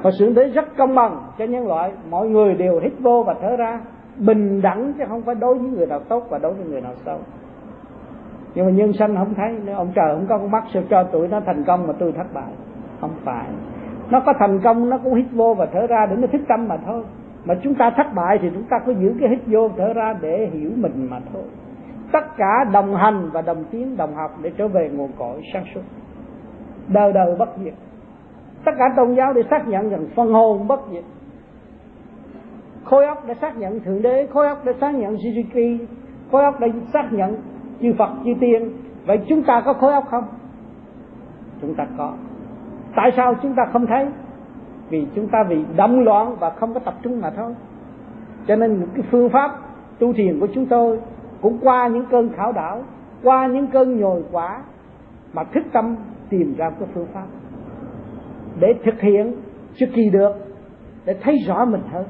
Và 0.02 0.10
sự 0.18 0.32
đế 0.32 0.48
rất 0.48 0.76
công 0.76 0.94
bằng 0.94 1.22
cho 1.38 1.44
nhân 1.44 1.66
loại, 1.66 1.92
mọi 2.10 2.28
người 2.28 2.54
đều 2.54 2.80
hít 2.80 2.92
vô 3.00 3.24
và 3.26 3.34
thở 3.42 3.56
ra, 3.56 3.80
bình 4.16 4.62
đẳng 4.62 4.92
chứ 4.98 5.04
không 5.08 5.22
phải 5.22 5.34
đối 5.34 5.58
với 5.58 5.70
người 5.70 5.86
nào 5.86 6.00
tốt 6.00 6.26
và 6.30 6.38
đối 6.38 6.54
với 6.54 6.64
người 6.64 6.80
nào 6.80 6.92
xấu. 7.04 7.18
Nhưng 8.54 8.66
mà 8.66 8.72
nhân 8.72 8.92
sanh 8.92 9.16
không 9.16 9.34
thấy, 9.34 9.60
nếu 9.64 9.76
ông 9.76 9.92
trời 9.94 10.14
không 10.14 10.26
có 10.28 10.38
con 10.38 10.50
mắt, 10.50 10.64
sao 10.74 10.82
cho 10.90 11.04
tụi 11.04 11.28
nó 11.28 11.40
thành 11.40 11.64
công 11.64 11.86
mà 11.86 11.92
tôi 11.98 12.12
thất 12.12 12.26
bại? 12.34 12.52
Không 13.00 13.10
phải 13.24 13.46
nó 14.10 14.20
có 14.20 14.32
thành 14.38 14.60
công, 14.64 14.90
nó 14.90 14.98
cũng 14.98 15.14
hít 15.14 15.26
vô 15.32 15.54
và 15.54 15.66
thở 15.72 15.86
ra 15.86 16.06
để 16.10 16.16
nó 16.16 16.26
thích 16.32 16.40
tâm 16.48 16.68
mà 16.68 16.76
thôi. 16.86 17.02
Mà 17.44 17.54
chúng 17.62 17.74
ta 17.74 17.90
thất 17.96 18.06
bại 18.14 18.38
thì 18.42 18.50
chúng 18.54 18.64
ta 18.64 18.76
có 18.86 18.92
giữ 18.92 19.14
cái 19.20 19.28
hít 19.28 19.38
vô, 19.46 19.68
thở 19.76 19.92
ra 19.92 20.14
để 20.20 20.50
hiểu 20.52 20.70
mình 20.76 21.08
mà 21.10 21.20
thôi. 21.32 21.42
Tất 22.12 22.36
cả 22.36 22.64
đồng 22.72 22.96
hành 22.96 23.30
và 23.32 23.42
đồng 23.42 23.64
tiến, 23.70 23.96
đồng 23.96 24.14
học 24.14 24.30
để 24.42 24.50
trở 24.58 24.68
về 24.68 24.90
nguồn 24.92 25.10
cội 25.18 25.40
sáng 25.52 25.64
suốt. 25.74 25.82
Đời 26.88 27.12
đời 27.12 27.34
bất 27.38 27.48
diệt. 27.64 27.74
Tất 28.64 28.72
cả 28.78 28.84
tôn 28.96 29.14
giáo 29.14 29.32
để 29.32 29.42
xác 29.50 29.68
nhận 29.68 29.90
rằng 29.90 30.06
phần 30.16 30.32
hồn 30.32 30.68
bất 30.68 30.80
diệt. 30.92 31.04
Khối 32.84 33.06
óc 33.06 33.26
đã 33.26 33.34
xác 33.34 33.58
nhận 33.58 33.80
thượng 33.80 34.02
đế, 34.02 34.26
khối 34.32 34.48
óc 34.48 34.64
đã 34.64 34.72
xác 34.80 34.94
nhận 34.94 35.16
Suzuki 35.16 35.78
khối 36.32 36.44
óc 36.44 36.60
đã 36.60 36.68
xác 36.92 37.12
nhận 37.12 37.36
chư 37.80 37.92
Phật, 37.98 38.10
chư 38.24 38.30
tiên. 38.40 38.72
Vậy 39.06 39.20
chúng 39.28 39.42
ta 39.42 39.62
có 39.64 39.72
khối 39.72 39.92
óc 39.92 40.04
không? 40.10 40.24
Chúng 41.60 41.74
ta 41.74 41.86
có 41.98 42.12
tại 42.96 43.10
sao 43.16 43.34
chúng 43.42 43.54
ta 43.54 43.62
không 43.72 43.86
thấy? 43.86 44.06
Vì 44.88 45.06
chúng 45.14 45.28
ta 45.28 45.44
bị 45.48 45.64
động 45.76 46.00
loạn 46.00 46.36
và 46.40 46.50
không 46.50 46.74
có 46.74 46.80
tập 46.80 46.94
trung 47.02 47.20
mà 47.20 47.30
thôi. 47.30 47.54
Cho 48.46 48.56
nên 48.56 48.86
cái 48.94 49.04
phương 49.10 49.28
pháp 49.28 49.50
tu 49.98 50.12
thiền 50.12 50.40
của 50.40 50.48
chúng 50.54 50.66
tôi 50.66 51.00
cũng 51.40 51.58
qua 51.62 51.88
những 51.88 52.06
cơn 52.10 52.30
khảo 52.36 52.52
đảo, 52.52 52.82
qua 53.22 53.46
những 53.46 53.66
cơn 53.66 54.00
nhồi 54.00 54.22
quả 54.32 54.62
mà 55.32 55.44
thức 55.44 55.64
tâm 55.72 55.96
tìm 56.28 56.54
ra 56.56 56.70
cái 56.70 56.88
phương 56.94 57.06
pháp 57.12 57.26
để 58.60 58.74
thực 58.84 59.00
hiện 59.00 59.34
trước 59.74 59.86
kỳ 59.94 60.10
được, 60.10 60.32
để 61.04 61.16
thấy 61.22 61.36
rõ 61.46 61.64
mình 61.64 61.82
hơn. 61.92 62.04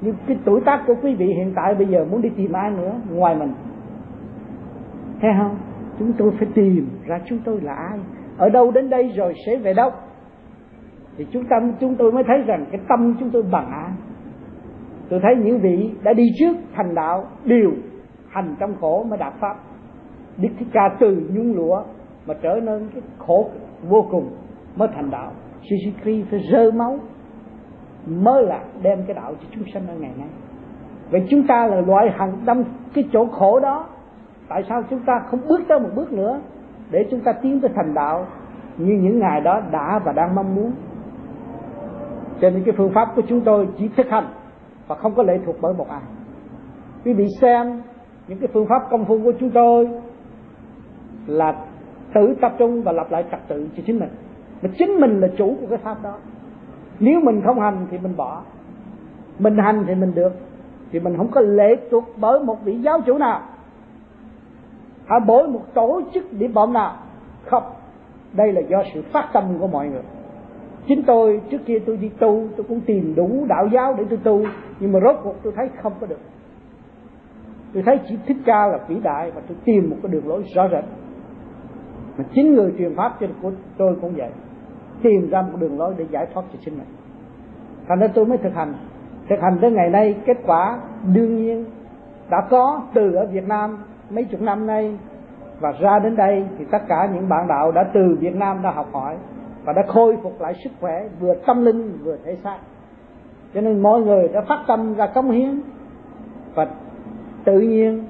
Nhưng 0.00 0.14
cái 0.26 0.38
tuổi 0.44 0.60
tác 0.60 0.82
của 0.86 0.94
quý 1.02 1.14
vị 1.14 1.26
hiện 1.26 1.52
tại 1.56 1.74
bây 1.74 1.86
giờ 1.86 2.04
muốn 2.10 2.22
đi 2.22 2.28
tìm 2.36 2.52
ai 2.52 2.70
nữa? 2.70 2.92
Ngoài 3.12 3.34
mình. 3.34 3.52
Thấy 5.20 5.30
không? 5.38 5.56
Chúng 5.98 6.12
tôi 6.12 6.30
phải 6.38 6.48
tìm 6.54 6.88
ra 7.06 7.20
chúng 7.26 7.38
tôi 7.44 7.60
là 7.60 7.74
ai? 7.74 7.98
Ở 8.40 8.48
đâu 8.48 8.70
đến 8.70 8.90
đây 8.90 9.12
rồi 9.16 9.34
sẽ 9.46 9.56
về 9.56 9.74
đâu? 9.74 9.90
Thì 11.16 11.26
chúng 11.32 11.44
ta, 11.44 11.56
chúng 11.80 11.94
tôi 11.94 12.12
mới 12.12 12.24
thấy 12.26 12.42
rằng 12.46 12.66
cái 12.72 12.80
tâm 12.88 13.16
chúng 13.20 13.30
tôi 13.30 13.42
bằng 13.42 13.70
ạ 13.70 13.92
tôi 15.08 15.20
thấy 15.22 15.36
những 15.36 15.60
vị 15.60 15.90
đã 16.02 16.12
đi 16.12 16.26
trước 16.38 16.56
thành 16.74 16.94
đạo, 16.94 17.26
đều 17.44 17.70
hành 18.28 18.56
trong 18.60 18.74
khổ 18.80 19.04
mới 19.08 19.18
đạt 19.18 19.32
pháp. 19.40 19.56
Đức 20.36 20.48
thích 20.58 20.68
ca 20.72 20.96
từ 21.00 21.28
nhung 21.32 21.56
lụa 21.56 21.82
mà 22.26 22.34
trở 22.42 22.60
nên 22.62 22.88
cái 22.94 23.02
khổ 23.18 23.50
vô 23.88 24.06
cùng 24.10 24.30
mới 24.76 24.88
thành 24.94 25.10
đạo. 25.10 25.32
Suzuki 25.62 26.24
phải 26.30 26.40
rơ 26.52 26.70
máu 26.70 26.98
mới 28.06 28.46
là 28.46 28.64
đem 28.82 28.98
cái 29.06 29.14
đạo 29.14 29.34
cho 29.40 29.48
chúng 29.50 29.64
sanh 29.74 29.86
ở 29.88 29.94
ngày 29.94 30.12
nay. 30.18 30.28
Vậy 31.10 31.26
chúng 31.30 31.46
ta 31.46 31.66
là 31.66 31.80
loại 31.80 32.10
hàng 32.10 32.32
đâm 32.44 32.64
cái 32.94 33.08
chỗ 33.12 33.26
khổ 33.26 33.60
đó. 33.60 33.86
Tại 34.48 34.62
sao 34.68 34.82
chúng 34.90 35.00
ta 35.06 35.12
không 35.30 35.40
bước 35.48 35.60
tới 35.68 35.80
một 35.80 35.90
bước 35.94 36.12
nữa? 36.12 36.40
Để 36.90 37.06
chúng 37.10 37.20
ta 37.20 37.32
tiến 37.32 37.60
tới 37.60 37.70
thành 37.74 37.94
đạo 37.94 38.26
như 38.78 38.94
những 38.94 39.18
ngày 39.18 39.40
đó 39.40 39.60
đã 39.70 40.00
và 40.04 40.12
đang 40.12 40.34
mong 40.34 40.54
muốn. 40.54 40.72
Cho 42.40 42.50
nên 42.50 42.62
cái 42.64 42.74
phương 42.78 42.92
pháp 42.94 43.08
của 43.16 43.22
chúng 43.28 43.40
tôi 43.40 43.68
chỉ 43.78 43.88
thực 43.96 44.06
hành 44.10 44.26
và 44.86 44.96
không 44.96 45.14
có 45.14 45.22
lệ 45.22 45.38
thuộc 45.46 45.56
bởi 45.60 45.74
một 45.74 45.88
ai. 45.88 46.00
Quý 47.04 47.12
vị 47.12 47.26
xem 47.40 47.82
những 48.28 48.38
cái 48.38 48.48
phương 48.52 48.66
pháp 48.68 48.82
công 48.90 49.04
phu 49.04 49.18
của 49.24 49.32
chúng 49.40 49.50
tôi 49.50 49.88
là 51.26 51.56
tự 52.14 52.34
tập 52.40 52.52
trung 52.58 52.82
và 52.82 52.92
lặp 52.92 53.10
lại 53.10 53.24
trật 53.30 53.40
tự 53.48 53.68
cho 53.76 53.82
chính 53.86 53.98
mình. 53.98 54.08
Mà 54.62 54.68
chính 54.78 55.00
mình 55.00 55.20
là 55.20 55.28
chủ 55.38 55.56
của 55.60 55.66
cái 55.66 55.78
pháp 55.78 56.02
đó. 56.02 56.18
Nếu 57.00 57.20
mình 57.20 57.42
không 57.44 57.60
hành 57.60 57.86
thì 57.90 57.98
mình 57.98 58.16
bỏ. 58.16 58.42
Mình 59.38 59.56
hành 59.56 59.84
thì 59.86 59.94
mình 59.94 60.14
được. 60.14 60.32
Thì 60.92 61.00
mình 61.00 61.16
không 61.16 61.30
có 61.30 61.40
lệ 61.40 61.76
thuộc 61.90 62.04
bởi 62.16 62.40
một 62.44 62.64
vị 62.64 62.78
giáo 62.78 63.00
chủ 63.06 63.18
nào 63.18 63.40
hay 65.10 65.20
bởi 65.26 65.46
một 65.46 65.74
tổ 65.74 66.00
chức 66.14 66.32
điểm 66.32 66.54
bom 66.54 66.72
nào 66.72 66.96
không, 67.46 67.62
đây 68.32 68.52
là 68.52 68.60
do 68.60 68.82
sự 68.94 69.02
phát 69.12 69.28
tâm 69.32 69.44
của 69.60 69.66
mọi 69.66 69.88
người. 69.88 70.02
Chính 70.86 71.02
tôi, 71.02 71.40
trước 71.50 71.58
kia 71.66 71.78
tôi 71.86 71.96
đi 71.96 72.08
tu, 72.08 72.48
tôi 72.56 72.66
cũng 72.68 72.80
tìm 72.80 73.14
đủ 73.16 73.46
đạo 73.48 73.68
giáo 73.72 73.94
để 73.98 74.04
tôi 74.10 74.18
tu, 74.24 74.42
nhưng 74.80 74.92
mà 74.92 75.00
rốt 75.00 75.16
cuộc 75.22 75.34
tôi 75.42 75.52
thấy 75.56 75.68
không 75.82 75.92
có 76.00 76.06
được. 76.06 76.20
Tôi 77.74 77.82
thấy 77.86 77.98
chỉ 78.08 78.18
thích 78.26 78.36
ca 78.44 78.66
là 78.66 78.78
vĩ 78.88 79.00
đại 79.02 79.30
và 79.30 79.40
tôi 79.48 79.56
tìm 79.64 79.90
một 79.90 79.96
cái 80.02 80.12
đường 80.12 80.28
lối 80.28 80.42
rõ 80.54 80.68
rệt. 80.68 80.84
Mà 82.18 82.24
chính 82.34 82.54
người 82.54 82.72
truyền 82.78 82.96
pháp 82.96 83.16
trên 83.20 83.30
của 83.42 83.50
tôi 83.76 83.96
cũng 84.00 84.14
vậy. 84.16 84.30
Tìm 85.02 85.30
ra 85.30 85.42
một 85.42 85.58
đường 85.60 85.78
lối 85.78 85.94
để 85.96 86.06
giải 86.10 86.26
thoát 86.34 86.42
cho 86.52 86.58
chính 86.64 86.78
mình. 86.78 86.88
Thành 87.88 87.98
ra 87.98 88.06
tôi 88.14 88.26
mới 88.26 88.38
thực 88.38 88.54
hành. 88.54 88.74
Thực 89.28 89.40
hành 89.42 89.58
tới 89.60 89.70
ngày 89.70 89.90
nay, 89.90 90.16
kết 90.26 90.36
quả 90.46 90.80
đương 91.14 91.36
nhiên 91.36 91.64
đã 92.30 92.38
có 92.50 92.82
từ 92.94 93.14
ở 93.14 93.26
Việt 93.26 93.48
Nam 93.48 93.78
mấy 94.10 94.24
chục 94.24 94.40
năm 94.40 94.66
nay. 94.66 94.98
Và 95.60 95.72
ra 95.80 95.98
đến 95.98 96.16
đây 96.16 96.46
thì 96.58 96.64
tất 96.72 96.78
cả 96.88 97.08
những 97.14 97.28
bạn 97.28 97.48
đạo 97.48 97.72
đã 97.72 97.84
từ 97.94 98.16
Việt 98.20 98.36
Nam 98.36 98.62
đã 98.62 98.70
học 98.70 98.86
hỏi 98.92 99.16
và 99.64 99.72
đã 99.72 99.82
khôi 99.88 100.16
phục 100.22 100.40
lại 100.40 100.54
sức 100.64 100.70
khỏe, 100.80 101.08
vừa 101.20 101.34
tâm 101.46 101.64
linh, 101.64 101.98
vừa 102.04 102.16
thể 102.24 102.36
xác. 102.44 102.58
Cho 103.54 103.60
nên 103.60 103.82
mọi 103.82 104.00
người 104.00 104.28
đã 104.28 104.40
phát 104.48 104.64
tâm 104.68 104.94
ra 104.94 105.06
cống 105.06 105.30
hiến 105.30 105.60
và 106.54 106.66
tự 107.44 107.60
nhiên 107.60 108.04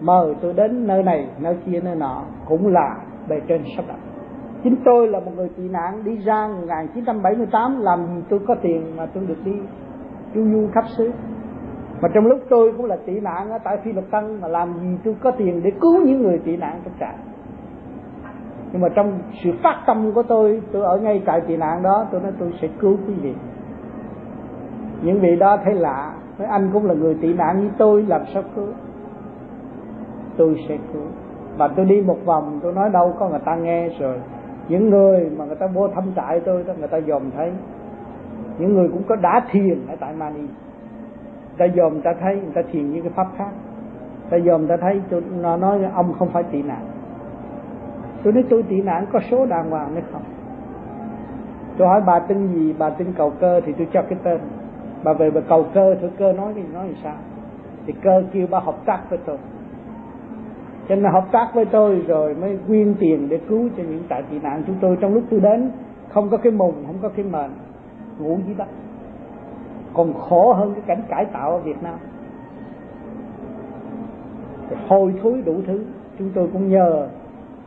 mời 0.00 0.34
tôi 0.40 0.52
đến 0.52 0.86
nơi 0.86 1.02
này, 1.02 1.28
nơi 1.40 1.56
kia, 1.66 1.80
nơi 1.80 1.94
nọ 1.94 2.22
cũng 2.48 2.66
là 2.66 2.96
bề 3.28 3.40
trên 3.48 3.62
sắp 3.76 3.84
đặt. 3.88 3.98
Chính 4.64 4.76
tôi 4.84 5.08
là 5.08 5.20
một 5.20 5.32
người 5.36 5.48
tị 5.56 5.68
nạn, 5.68 6.04
đi 6.04 6.16
ra 6.16 6.48
1978 6.48 7.80
làm 7.80 8.06
gì 8.06 8.22
tôi 8.28 8.40
có 8.48 8.54
tiền 8.62 8.96
mà 8.96 9.06
tôi 9.06 9.26
được 9.26 9.44
đi 9.44 9.52
du 10.34 10.44
du 10.44 10.68
khắp 10.74 10.84
xứ 10.96 11.10
mà 12.00 12.08
trong 12.14 12.26
lúc 12.26 12.38
tôi 12.48 12.72
cũng 12.76 12.86
là 12.86 12.96
tị 13.06 13.20
nạn 13.20 13.50
ở 13.50 13.58
tại 13.64 13.78
phi 13.84 13.92
lục 13.92 14.04
tân 14.10 14.40
mà 14.40 14.48
làm 14.48 14.74
gì 14.80 14.98
tôi 15.04 15.16
có 15.20 15.30
tiền 15.30 15.60
để 15.64 15.70
cứu 15.80 16.00
những 16.04 16.22
người 16.22 16.38
tị 16.38 16.56
nạn 16.56 16.80
trong 16.84 16.94
trại. 17.00 17.14
Nhưng 18.72 18.82
mà 18.82 18.88
trong 18.88 19.18
sự 19.44 19.50
phát 19.62 19.82
tâm 19.86 20.12
của 20.14 20.22
tôi 20.22 20.62
tôi 20.72 20.82
ở 20.82 20.98
ngay 20.98 21.22
trại 21.26 21.40
tị 21.40 21.56
nạn 21.56 21.82
đó, 21.82 22.06
tôi 22.10 22.20
nói 22.20 22.32
tôi 22.38 22.52
sẽ 22.62 22.68
cứu 22.78 22.96
quý 23.08 23.14
vị. 23.14 23.34
Những 25.02 25.20
vị 25.20 25.36
đó 25.36 25.56
thấy 25.64 25.74
lạ, 25.74 26.14
nói 26.38 26.48
anh 26.48 26.70
cũng 26.72 26.86
là 26.86 26.94
người 26.94 27.14
tị 27.14 27.32
nạn 27.32 27.60
như 27.60 27.70
tôi, 27.78 28.02
làm 28.02 28.20
sao 28.34 28.42
cứu? 28.56 28.68
Tôi 30.36 30.56
sẽ 30.68 30.76
cứu. 30.92 31.02
Và 31.56 31.68
tôi 31.68 31.86
đi 31.86 32.00
một 32.00 32.18
vòng, 32.24 32.60
tôi 32.62 32.72
nói 32.72 32.90
đâu 32.90 33.14
có 33.18 33.28
người 33.28 33.40
ta 33.44 33.54
nghe 33.56 33.88
rồi. 33.88 34.18
Những 34.68 34.90
người 34.90 35.30
mà 35.36 35.44
người 35.44 35.56
ta 35.56 35.66
vô 35.66 35.88
thăm 35.88 36.04
trại 36.16 36.40
tôi 36.40 36.64
đó, 36.64 36.72
người 36.78 36.88
ta 36.88 37.00
dòm 37.00 37.30
thấy. 37.36 37.52
Những 38.58 38.74
người 38.74 38.88
cũng 38.88 39.02
có 39.08 39.16
đá 39.16 39.42
thiền 39.50 39.86
ở 39.88 39.96
tại 40.00 40.14
Mani 40.18 40.46
ta 41.58 41.66
dòm 41.76 42.00
ta 42.00 42.14
thấy, 42.20 42.34
người 42.34 42.52
ta 42.54 42.62
thiền 42.72 42.90
như 42.90 43.02
cái 43.02 43.12
pháp 43.14 43.26
khác. 43.36 43.50
Ta 44.30 44.38
dòm 44.38 44.66
ta 44.66 44.76
thấy 44.76 45.00
nó 45.40 45.56
nói 45.56 45.84
ông 45.94 46.12
không 46.18 46.28
phải 46.28 46.42
tị 46.42 46.62
nạn. 46.62 46.86
Tôi 48.22 48.32
nói, 48.32 48.44
tôi 48.50 48.62
tị 48.62 48.82
nạn 48.82 49.06
có 49.12 49.20
số 49.30 49.46
đàng 49.46 49.70
hoàng 49.70 49.94
hay 49.94 50.02
không? 50.12 50.22
Tôi 51.78 51.88
hỏi, 51.88 52.02
bà 52.06 52.18
tin 52.18 52.46
gì? 52.54 52.74
Bà 52.78 52.90
tin 52.90 53.12
cầu 53.12 53.32
cơ? 53.40 53.60
Thì 53.60 53.72
tôi 53.72 53.88
cho 53.92 54.02
cái 54.02 54.18
tên. 54.22 54.40
Bà 55.04 55.12
về, 55.12 55.30
bà 55.30 55.40
cầu 55.48 55.66
cơ, 55.74 55.94
thử 55.94 56.08
cơ 56.18 56.32
nói 56.32 56.52
thì 56.56 56.62
nói 56.74 56.86
thì 56.88 56.94
sao? 57.02 57.16
Thì 57.86 57.92
cơ 58.02 58.22
kêu, 58.32 58.46
bà 58.50 58.58
hợp 58.58 58.76
tác 58.86 59.00
với 59.10 59.18
tôi. 59.26 59.36
Cho 60.88 60.94
nên 60.94 61.12
hợp 61.12 61.24
tác 61.32 61.50
với 61.54 61.64
tôi 61.64 62.04
rồi 62.06 62.34
mới 62.34 62.58
quyên 62.66 62.94
tiền 62.98 63.28
để 63.28 63.40
cứu 63.48 63.68
cho 63.76 63.82
những 63.82 64.02
tại 64.08 64.22
tị 64.30 64.38
nạn 64.38 64.62
chúng 64.66 64.76
tôi 64.80 64.96
trong 65.00 65.14
lúc 65.14 65.24
tôi 65.30 65.40
đến. 65.40 65.70
Không 66.08 66.28
có 66.30 66.36
cái 66.36 66.52
mùng, 66.52 66.74
không 66.86 66.96
có 67.02 67.08
cái 67.08 67.24
mền, 67.24 67.50
ngủ 68.18 68.38
dưới 68.46 68.54
đất 68.54 68.66
còn 69.96 70.14
khổ 70.14 70.52
hơn 70.52 70.74
cái 70.74 70.82
cảnh 70.86 71.02
cải 71.08 71.24
tạo 71.24 71.50
ở 71.50 71.58
Việt 71.58 71.82
Nam. 71.82 71.94
Hôi 74.88 75.14
thối 75.22 75.42
đủ 75.46 75.54
thứ. 75.66 75.84
Chúng 76.18 76.30
tôi 76.34 76.48
cũng 76.52 76.68
nhờ 76.68 77.08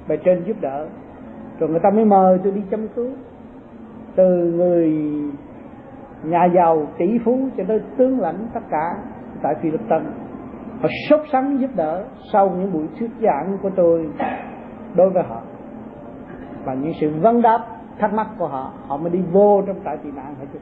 bề 0.07 0.17
trên 0.17 0.43
giúp 0.43 0.57
đỡ. 0.61 0.87
Rồi 1.59 1.69
người 1.69 1.79
ta 1.79 1.89
mới 1.89 2.05
mời 2.05 2.39
tôi 2.43 2.51
đi 2.51 2.61
chăm 2.71 2.87
cứu. 2.87 3.09
Từ 4.15 4.51
người 4.55 4.93
nhà 6.23 6.45
giàu 6.55 6.87
tỷ 6.97 7.19
phú 7.25 7.39
cho 7.57 7.63
tới 7.67 7.81
tướng 7.97 8.19
lãnh 8.19 8.47
tất 8.53 8.63
cả 8.69 8.95
tại 9.41 9.55
Philippines. 9.61 10.13
Họ 10.81 10.89
sốt 11.09 11.19
sắng 11.31 11.59
giúp 11.59 11.69
đỡ 11.75 12.03
sau 12.33 12.49
những 12.49 12.73
buổi 12.73 12.87
thuyết 12.99 13.11
giảng 13.21 13.57
của 13.61 13.69
tôi 13.75 14.09
đối 14.95 15.09
với 15.09 15.23
họ. 15.23 15.41
Và 16.63 16.73
những 16.73 16.93
sự 17.01 17.11
vấn 17.21 17.41
đáp 17.41 17.65
thắc 17.99 18.13
mắc 18.13 18.27
của 18.37 18.47
họ 18.47 18.73
họ 18.87 18.97
mới 18.97 19.09
đi 19.09 19.19
vô 19.31 19.61
trong 19.67 19.75
trại 19.85 19.97
tị 19.97 20.11
nạn 20.11 20.35
hết 20.39 20.45
chứ? 20.53 20.59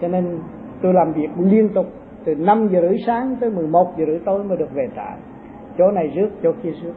Cho 0.00 0.08
nên 0.08 0.38
tôi 0.82 0.94
làm 0.94 1.12
việc 1.12 1.28
liên 1.38 1.68
tục 1.74 1.86
từ 2.24 2.34
5 2.34 2.68
giờ 2.68 2.80
rưỡi 2.80 2.98
sáng 3.06 3.36
tới 3.40 3.50
11 3.50 3.98
giờ 3.98 4.04
rưỡi 4.06 4.18
tối 4.18 4.44
mới 4.44 4.56
được 4.56 4.74
về 4.74 4.88
trại. 4.96 5.16
Chỗ 5.78 5.90
này 5.90 6.08
rước, 6.08 6.28
chỗ 6.42 6.52
kia 6.62 6.72
rước. 6.82 6.92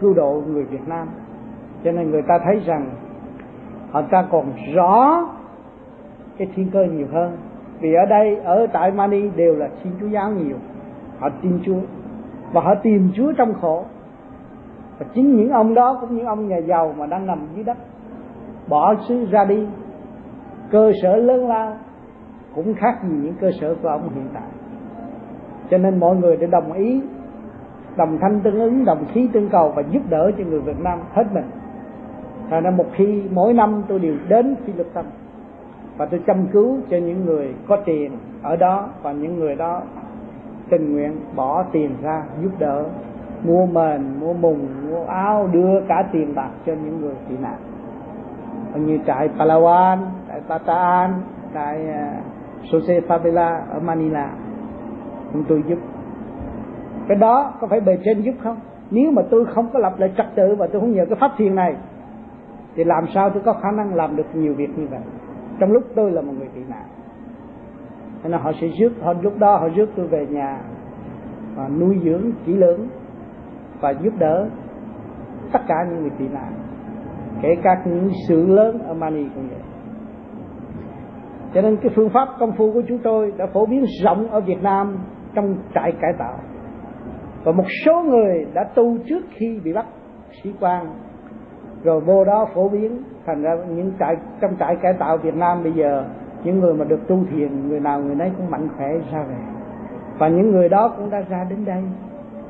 Cứu 0.00 0.14
độ 0.14 0.42
người 0.46 0.64
Việt 0.64 0.88
Nam. 0.88 1.08
Cho 1.84 1.92
nên 1.92 2.10
người 2.10 2.22
ta 2.28 2.38
thấy 2.44 2.60
rằng 2.66 2.90
họ 3.90 4.02
ta 4.02 4.26
còn 4.30 4.52
rõ 4.74 5.28
cái 6.38 6.48
thiên 6.54 6.70
cơ 6.72 6.84
nhiều 6.84 7.06
hơn. 7.12 7.36
Vì 7.80 7.94
ở 7.94 8.06
đây, 8.10 8.36
ở 8.36 8.66
tại 8.72 8.90
Mani 8.90 9.30
đều 9.36 9.54
là 9.54 9.68
thiên 9.82 9.92
chúa 10.00 10.06
giáo 10.06 10.30
nhiều. 10.30 10.56
Họ 11.18 11.28
tin 11.42 11.58
chúa. 11.64 11.80
Và 12.52 12.60
họ 12.60 12.74
tìm 12.82 13.10
chúa 13.14 13.32
trong 13.32 13.54
khổ. 13.60 13.84
Và 14.98 15.06
chính 15.14 15.36
những 15.36 15.50
ông 15.50 15.74
đó 15.74 15.98
cũng 16.00 16.16
những 16.16 16.26
ông 16.26 16.48
nhà 16.48 16.58
giàu 16.58 16.94
mà 16.98 17.06
đang 17.06 17.26
nằm 17.26 17.46
dưới 17.54 17.64
đất, 17.64 17.76
bỏ 18.68 18.94
xứ 19.08 19.26
ra 19.30 19.44
đi. 19.44 19.66
Cơ 20.70 20.92
sở 21.02 21.16
lớn 21.16 21.48
lao 21.48 21.76
cũng 22.54 22.74
khác 22.74 22.98
gì 23.02 23.14
những 23.22 23.34
cơ 23.40 23.50
sở 23.60 23.74
của 23.82 23.88
ông 23.88 24.08
hiện 24.14 24.28
tại. 24.34 24.48
Cho 25.70 25.78
nên 25.78 26.00
mọi 26.00 26.16
người 26.16 26.36
để 26.36 26.46
đồng 26.46 26.72
ý 26.72 27.02
đồng 27.96 28.18
thanh 28.20 28.40
tương 28.40 28.60
ứng 28.60 28.84
đồng 28.84 29.04
khí 29.12 29.28
tương 29.32 29.48
cầu 29.48 29.72
và 29.76 29.82
giúp 29.90 30.02
đỡ 30.08 30.30
cho 30.38 30.44
người 30.44 30.60
Việt 30.60 30.80
Nam 30.80 30.98
hết 31.12 31.24
mình. 31.34 31.44
Thành 32.50 32.62
ra 32.62 32.70
một 32.70 32.86
khi 32.92 33.22
mỗi 33.30 33.52
năm 33.52 33.82
tôi 33.88 33.98
đều 33.98 34.14
đến 34.28 34.54
Philippines 34.64 35.12
và 35.96 36.06
tôi 36.06 36.20
chăm 36.26 36.46
cứu 36.46 36.78
cho 36.90 36.96
những 36.96 37.24
người 37.24 37.54
có 37.68 37.76
tiền 37.84 38.12
ở 38.42 38.56
đó 38.56 38.88
và 39.02 39.12
những 39.12 39.38
người 39.38 39.54
đó 39.54 39.82
tình 40.68 40.92
nguyện 40.92 41.12
bỏ 41.36 41.64
tiền 41.72 41.90
ra 42.02 42.22
giúp 42.42 42.50
đỡ 42.58 42.84
mua 43.44 43.66
mền 43.66 44.20
mua 44.20 44.32
mùng 44.32 44.66
mua 44.90 45.04
áo 45.04 45.48
đưa 45.52 45.80
cả 45.88 46.08
tiền 46.12 46.34
bạc 46.34 46.50
cho 46.66 46.72
những 46.72 47.00
người 47.00 47.14
tị 47.28 47.34
nạn. 47.42 47.56
Như 48.74 48.98
trại 49.06 49.28
Palawan 49.38 49.98
trại 50.28 50.40
Bataan 50.48 51.10
trại 51.54 51.86
uh, 51.88 52.31
Jose 52.70 53.00
Favela 53.00 53.60
ở 53.70 53.80
Manila. 53.80 54.30
Chúng 55.32 55.44
tôi 55.48 55.62
giúp. 55.68 55.78
Cái 57.08 57.18
đó 57.18 57.54
có 57.60 57.66
phải 57.66 57.80
bề 57.80 57.98
trên 58.04 58.22
giúp 58.22 58.34
không? 58.42 58.56
Nếu 58.90 59.10
mà 59.10 59.22
tôi 59.30 59.44
không 59.44 59.70
có 59.72 59.78
lập 59.78 59.94
lại 59.98 60.12
trật 60.16 60.26
tự 60.34 60.54
và 60.58 60.66
tôi 60.72 60.80
không 60.80 60.92
nhờ 60.92 61.06
cái 61.08 61.18
pháp 61.20 61.30
thiền 61.36 61.54
này, 61.54 61.76
thì 62.74 62.84
làm 62.84 63.04
sao 63.14 63.30
tôi 63.30 63.42
có 63.44 63.52
khả 63.52 63.70
năng 63.70 63.94
làm 63.94 64.16
được 64.16 64.34
nhiều 64.34 64.54
việc 64.54 64.78
như 64.78 64.86
vậy? 64.90 65.00
Trong 65.58 65.72
lúc 65.72 65.82
tôi 65.94 66.10
là 66.10 66.22
một 66.22 66.32
người 66.38 66.48
tị 66.54 66.60
nạn. 66.68 66.84
Nên 68.22 68.32
họ 68.32 68.52
sẽ 68.60 68.68
rước, 68.68 68.92
họ 69.02 69.12
lúc 69.22 69.38
đó 69.38 69.56
họ 69.56 69.68
rước 69.68 69.86
tôi 69.96 70.06
về 70.06 70.26
nhà 70.26 70.58
và 71.56 71.68
nuôi 71.68 72.00
dưỡng 72.04 72.30
kỹ 72.46 72.54
lưỡng 72.54 72.88
và 73.80 73.90
giúp 73.90 74.12
đỡ 74.18 74.48
tất 75.52 75.60
cả 75.68 75.74
những 75.90 76.00
người 76.00 76.12
tị 76.18 76.28
nạn, 76.28 76.52
kể 77.42 77.56
cả 77.62 77.82
những 77.84 78.10
sự 78.28 78.46
lớn 78.46 78.78
ở 78.78 78.94
Mani 78.94 79.24
cũng 79.34 79.48
vậy 79.48 79.71
cho 81.54 81.60
nên 81.60 81.76
cái 81.76 81.92
phương 81.96 82.10
pháp 82.10 82.28
công 82.38 82.52
phu 82.52 82.72
của 82.72 82.82
chúng 82.88 82.98
tôi 82.98 83.32
đã 83.36 83.46
phổ 83.46 83.66
biến 83.66 83.84
rộng 84.04 84.30
ở 84.30 84.40
Việt 84.40 84.62
Nam 84.62 84.98
trong 85.34 85.56
trại 85.74 85.92
cải 85.92 86.12
tạo. 86.18 86.38
Và 87.44 87.52
một 87.52 87.64
số 87.84 88.02
người 88.02 88.46
đã 88.54 88.64
tu 88.74 88.96
trước 89.08 89.24
khi 89.30 89.60
bị 89.64 89.72
bắt 89.72 89.86
sĩ 90.42 90.52
quan. 90.60 90.86
Rồi 91.84 92.00
vô 92.00 92.24
đó 92.24 92.46
phổ 92.54 92.68
biến 92.68 93.02
thành 93.26 93.42
ra 93.42 93.50
những 93.68 93.92
trại, 93.98 94.16
trong 94.40 94.56
trại 94.58 94.76
cải 94.76 94.92
tạo 94.92 95.16
Việt 95.16 95.34
Nam 95.34 95.62
bây 95.62 95.72
giờ, 95.72 96.04
những 96.44 96.60
người 96.60 96.74
mà 96.74 96.84
được 96.84 97.08
tu 97.08 97.18
thiền, 97.30 97.68
người 97.68 97.80
nào 97.80 98.00
người 98.00 98.14
nấy 98.14 98.30
cũng 98.36 98.50
mạnh 98.50 98.68
khỏe 98.76 98.88
ra 99.12 99.24
về. 99.28 99.36
Và 100.18 100.28
những 100.28 100.50
người 100.50 100.68
đó 100.68 100.94
cũng 100.96 101.10
đã 101.10 101.20
ra 101.28 101.46
đến 101.50 101.64
đây 101.64 101.82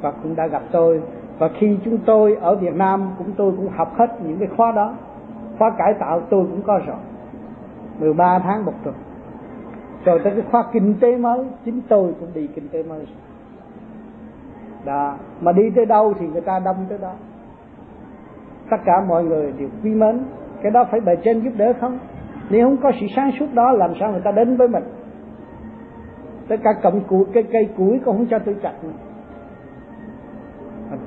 và 0.01 0.13
cũng 0.23 0.37
đã 0.37 0.47
gặp 0.47 0.63
tôi. 0.73 1.03
Và 1.39 1.49
khi 1.59 1.79
chúng 1.85 1.99
tôi 2.07 2.37
ở 2.41 2.57
Việt 2.57 2.75
Nam, 2.75 3.11
cũng 3.19 3.33
tôi 3.37 3.53
cũng 3.57 3.69
học 3.69 3.93
hết 3.99 4.07
những 4.25 4.39
cái 4.39 4.49
khóa 4.57 4.73
đó. 4.73 4.95
Khóa 5.59 5.71
cải 5.79 5.95
tạo 6.01 6.21
tôi 6.31 6.45
cũng 6.51 6.63
có 6.63 6.81
rồi. 6.87 6.97
13 8.03 8.39
tháng 8.39 8.65
một 8.65 8.73
tuần. 8.85 8.95
Rồi 10.05 10.21
tới 10.25 10.33
cái 10.33 10.45
khoa 10.51 10.65
kinh 10.73 10.95
tế 11.01 11.17
mới, 11.17 11.47
chính 11.65 11.81
tôi 11.89 12.15
cũng 12.21 12.29
đi 12.35 12.47
kinh 12.47 12.69
tế 12.69 12.83
mới. 12.83 13.07
Đó, 14.85 15.17
mà 15.41 15.53
đi 15.53 15.63
tới 15.77 15.87
đâu 15.87 16.15
thì 16.21 16.27
người 16.27 16.41
ta 16.41 16.59
đâm 16.65 16.77
tới 16.89 16.99
đó. 16.99 17.13
Tất 18.71 18.77
cả 18.85 18.93
mọi 19.09 19.25
người 19.25 19.53
đều 19.59 19.69
quý 19.83 19.91
mến. 19.91 20.25
Cái 20.63 20.71
đó 20.71 20.85
phải 20.91 21.01
bề 21.01 21.17
trên 21.25 21.41
giúp 21.41 21.51
đỡ 21.57 21.73
không? 21.81 21.99
Nếu 22.51 22.67
không 22.67 22.77
có 22.83 22.93
sự 23.01 23.07
sáng 23.17 23.31
suốt 23.39 23.47
đó, 23.55 23.71
làm 23.73 23.93
sao 24.01 24.13
người 24.13 24.21
ta 24.25 24.33
đến 24.33 24.57
với 24.57 24.69
mình? 24.69 24.85
Tất 26.49 26.57
cả 26.65 26.71
cọng 26.83 27.01
củi 27.01 27.25
cây 27.35 27.45
cây 27.53 27.69
củi 27.77 28.01
cũng 28.05 28.17
không 28.17 28.27
cho 28.31 28.39
tôi 28.39 28.57
chặt 28.63 28.73
nữa. 28.85 28.91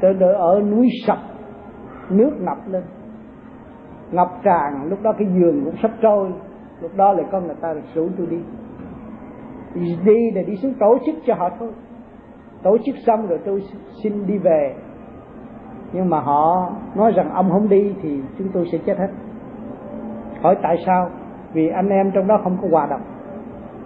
Tôi 0.02 0.14
đỡ 0.14 0.34
ở 0.34 0.62
núi 0.62 0.88
sập, 1.08 1.18
nước 2.10 2.32
ngập 2.40 2.58
lên. 2.68 2.84
Ngập 4.12 4.32
tràn, 4.44 4.90
lúc 4.90 5.02
đó 5.02 5.14
cái 5.18 5.28
giường 5.40 5.66
cũng 5.66 5.76
sắp 5.82 5.92
trôi 6.02 6.32
lúc 6.82 6.92
đó 6.96 7.14
là 7.14 7.24
con 7.32 7.46
người 7.46 7.56
ta 7.62 7.74
rủ 7.94 8.08
tôi 8.18 8.28
đi. 8.28 8.38
Đi 10.06 10.32
để 10.36 10.44
đi 10.44 10.56
xuống 10.56 10.74
tổ 10.80 10.98
chức 11.06 11.16
cho 11.26 11.36
họ 11.36 11.50
thôi. 11.60 11.72
Tổ 12.64 12.78
chức 12.86 12.96
xong 13.06 13.28
rồi 13.28 13.40
tôi 13.46 13.64
xin 14.04 14.28
đi 14.28 14.38
về. 14.38 14.76
Nhưng 15.94 16.10
mà 16.10 16.20
họ 16.20 16.70
nói 16.96 17.12
rằng 17.12 17.30
ông 17.34 17.50
không 17.50 17.70
đi 17.70 17.94
thì 18.02 18.20
chúng 18.38 18.48
tôi 18.54 18.66
sẽ 18.72 18.78
chết 18.78 18.98
hết. 18.98 19.10
Hỏi 20.42 20.56
tại 20.62 20.78
sao? 20.86 21.10
Vì 21.54 21.68
anh 21.68 21.90
em 21.90 22.12
trong 22.12 22.28
đó 22.28 22.40
không 22.44 22.58
có 22.62 22.68
hòa 22.72 22.86
đồng. 22.86 23.02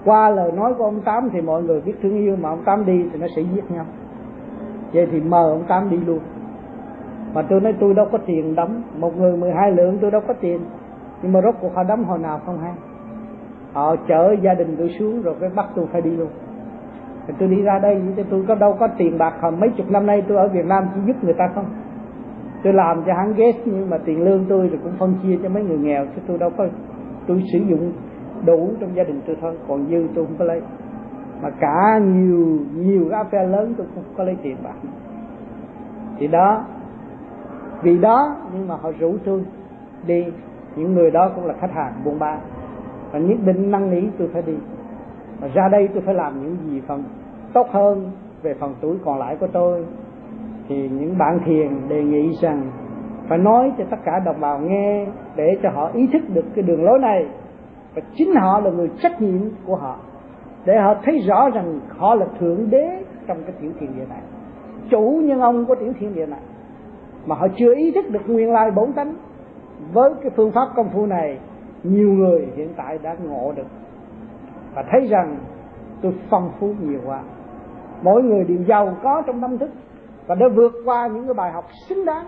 Qua 0.06 0.30
lời 0.30 0.52
nói 0.52 0.74
của 0.78 0.84
ông 0.84 1.02
tám 1.02 1.30
thì 1.34 1.42
mọi 1.42 1.64
người 1.64 1.82
biết 1.82 1.94
thương 2.02 2.18
yêu, 2.18 2.36
mà 2.36 2.50
ông 2.50 2.64
tám 2.66 2.86
đi 2.86 3.06
thì 3.12 3.20
nó 3.20 3.28
sẽ 3.36 3.42
giết 3.42 3.72
nhau. 3.72 3.86
Vậy 4.94 5.08
thì 5.12 5.20
mời 5.20 5.52
ông 5.52 5.64
tám 5.68 5.90
đi 5.90 5.98
luôn. 5.98 6.20
Mà 7.34 7.42
tôi 7.50 7.62
nói 7.62 7.74
tôi 7.80 7.94
đâu 7.94 8.08
có 8.12 8.18
tiền 8.26 8.56
đóng. 8.56 8.82
Một 8.98 9.18
người 9.18 9.38
12 9.38 9.72
lượng 9.72 9.98
tôi 10.02 10.12
đâu 10.12 10.22
có 10.28 10.34
tiền 10.34 10.60
nhưng 11.22 11.34
mà 11.34 11.42
rốt 11.42 11.56
cuộc 11.62 11.76
họ 11.76 11.84
đóng 11.84 12.04
hồi 12.04 12.20
nào 12.20 12.40
không 12.46 12.60
hay? 12.60 12.74
Họ 13.74 13.96
chở 14.08 14.36
gia 14.42 14.54
đình 14.54 14.76
tôi 14.78 14.90
xuống 15.00 15.22
rồi 15.22 15.36
cái 15.40 15.50
bắt 15.56 15.66
tôi 15.76 15.86
phải 15.92 16.02
đi 16.02 16.10
luôn. 16.10 16.30
Thì 17.28 17.34
tôi 17.40 17.50
đi 17.50 17.62
ra 17.62 17.80
đây, 17.80 18.02
thì 18.16 18.24
tôi 18.30 18.46
có 18.48 18.56
đâu 18.56 18.76
có 18.80 18.88
tiền 18.98 19.18
bạc 19.18 19.34
hồi 19.42 19.52
mấy 19.52 19.70
chục 19.70 19.92
năm 19.92 20.06
nay 20.06 20.24
tôi 20.28 20.38
ở 20.38 20.48
Việt 20.48 20.66
Nam 20.66 20.84
chỉ 20.96 21.02
giúp 21.08 21.24
người 21.24 21.34
ta 21.34 21.50
không? 21.56 21.66
Tôi 22.64 22.74
làm 22.74 23.04
cho 23.06 23.14
hắn 23.14 23.34
ghét, 23.34 23.54
nhưng 23.66 23.90
mà 23.90 23.98
tiền 24.06 24.24
lương 24.24 24.46
tôi 24.50 24.70
thì 24.72 24.78
cũng 24.84 24.94
phân 25.00 25.16
chia 25.24 25.38
cho 25.44 25.50
mấy 25.50 25.64
người 25.64 25.78
nghèo, 25.78 26.06
chứ 26.06 26.22
tôi 26.28 26.38
đâu 26.38 26.50
có, 26.58 26.68
tôi 27.28 27.44
sử 27.54 27.60
dụng 27.60 27.92
đủ 28.46 28.70
trong 28.80 28.96
gia 28.96 29.04
đình 29.04 29.22
tôi 29.28 29.38
thôi, 29.42 29.58
còn 29.68 29.86
dư 29.90 30.08
tôi 30.16 30.26
không 30.26 30.36
có 30.40 30.46
lấy. 30.46 30.62
Mà 31.42 31.50
cả 31.50 32.00
nhiều 32.04 32.60
nhiều 32.76 33.08
cái 33.12 33.24
phe 33.32 33.44
lớn 33.44 33.74
tôi 33.78 33.88
không 33.96 34.04
có 34.18 34.24
lấy 34.24 34.38
tiền 34.42 34.58
bạc. 34.64 34.76
Thì 36.18 36.28
đó, 36.28 36.66
vì 37.82 37.98
đó 37.98 38.36
nhưng 38.54 38.68
mà 38.68 38.76
họ 38.76 38.92
rủ 39.00 39.18
tôi 39.26 39.44
đi 40.08 40.26
những 40.76 40.94
người 40.94 41.12
đó 41.12 41.32
cũng 41.36 41.46
là 41.46 41.54
khách 41.54 41.72
hàng 41.74 41.94
buôn 42.06 42.20
bán. 42.20 42.40
Và 43.12 43.20
nhất 43.20 43.38
định 43.46 43.72
năng 43.72 43.92
lý 43.92 44.08
tôi 44.18 44.30
phải 44.34 44.42
đi. 44.42 44.56
Và 45.40 45.48
ra 45.48 45.70
đây 45.72 45.88
tôi 45.94 46.04
phải 46.06 46.14
làm 46.14 46.44
những 46.44 46.58
gì 46.66 46.82
phần 46.88 47.04
tốt 47.54 47.68
hơn 47.72 48.12
về 48.42 48.54
phần 48.54 48.76
tuổi 48.82 48.96
còn 49.06 49.20
lại 49.20 49.38
của 49.40 49.48
tôi. 49.48 49.86
Thì 50.68 50.90
những 50.90 51.18
bạn 51.18 51.40
thiền 51.46 51.90
đề 51.90 52.04
nghị 52.04 52.32
rằng 52.42 52.72
phải 53.30 53.38
nói 53.38 53.72
cho 53.78 53.84
tất 53.90 53.98
cả 54.06 54.20
đồng 54.26 54.40
bào 54.40 54.60
nghe 54.60 55.08
để 55.36 55.58
cho 55.64 55.70
họ 55.70 55.90
ý 55.94 56.08
thức 56.14 56.22
được 56.34 56.46
cái 56.56 56.64
đường 56.64 56.84
lối 56.84 57.00
này. 57.00 57.26
Và 57.96 58.02
chính 58.16 58.36
họ 58.36 58.60
là 58.60 58.72
người 58.72 58.90
trách 59.02 59.22
nhiệm 59.22 59.42
của 59.66 59.76
họ. 59.76 59.96
Để 60.66 60.78
họ 60.78 60.96
thấy 61.04 61.20
rõ 61.28 61.50
rằng 61.50 61.80
họ 61.98 62.16
là 62.16 62.26
thượng 62.40 62.70
đế 62.70 63.04
trong 63.28 63.38
cái 63.44 63.54
tiểu 63.62 63.72
thiên 63.80 63.90
địa 63.98 64.06
này. 64.10 64.22
Chủ 64.90 65.22
nhân 65.24 65.40
ông 65.40 65.66
của 65.66 65.76
tiểu 65.76 65.94
thiên 66.00 66.16
địa 66.16 66.26
này. 66.26 66.40
Mà 67.26 67.36
họ 67.36 67.48
chưa 67.58 67.76
ý 67.76 67.92
thức 67.92 68.10
được 68.10 68.22
nguyên 68.28 68.52
lai 68.52 68.72
bổn 68.72 68.94
tánh 68.94 69.16
với 69.94 70.12
cái 70.22 70.32
phương 70.36 70.52
pháp 70.52 70.68
công 70.76 70.90
phu 70.90 71.06
này, 71.06 71.40
nhiều 71.84 72.10
người 72.10 72.48
hiện 72.56 72.74
tại 72.78 72.98
đã 72.98 73.16
ngộ 73.24 73.54
được. 73.56 73.68
Và 74.76 74.84
thấy 74.92 75.08
rằng 75.08 75.38
tôi 76.02 76.14
phong 76.30 76.52
phú 76.60 76.74
nhiều 76.82 77.00
quá. 77.06 77.22
Mỗi 78.02 78.24
người 78.24 78.44
đều 78.44 78.58
giàu 78.68 78.96
có 79.04 79.22
trong 79.28 79.42
tâm 79.42 79.58
thức 79.58 79.70
và 80.28 80.36
đã 80.36 80.48
vượt 80.56 80.72
qua 80.86 81.08
những 81.08 81.26
cái 81.26 81.34
bài 81.34 81.52
học 81.52 81.66
xứng 81.90 82.06
đáng. 82.06 82.26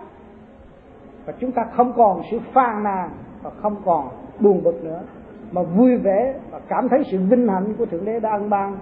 Và 1.26 1.32
chúng 1.38 1.52
ta 1.52 1.62
không 1.76 1.92
còn 1.96 2.20
sự 2.30 2.38
phàn 2.52 2.82
nàn 2.84 3.10
và 3.42 3.50
không 3.62 3.76
còn 3.84 4.08
buồn 4.40 4.62
bực 4.62 4.84
nữa, 4.84 5.00
mà 5.52 5.62
vui 5.62 5.96
vẻ 5.96 6.34
và 6.50 6.60
cảm 6.68 6.88
thấy 6.88 7.02
sự 7.10 7.18
vinh 7.30 7.48
hạnh 7.48 7.74
của 7.78 7.86
thượng 7.86 8.04
đế 8.04 8.20
đã 8.20 8.30
ân 8.30 8.50
ban 8.50 8.78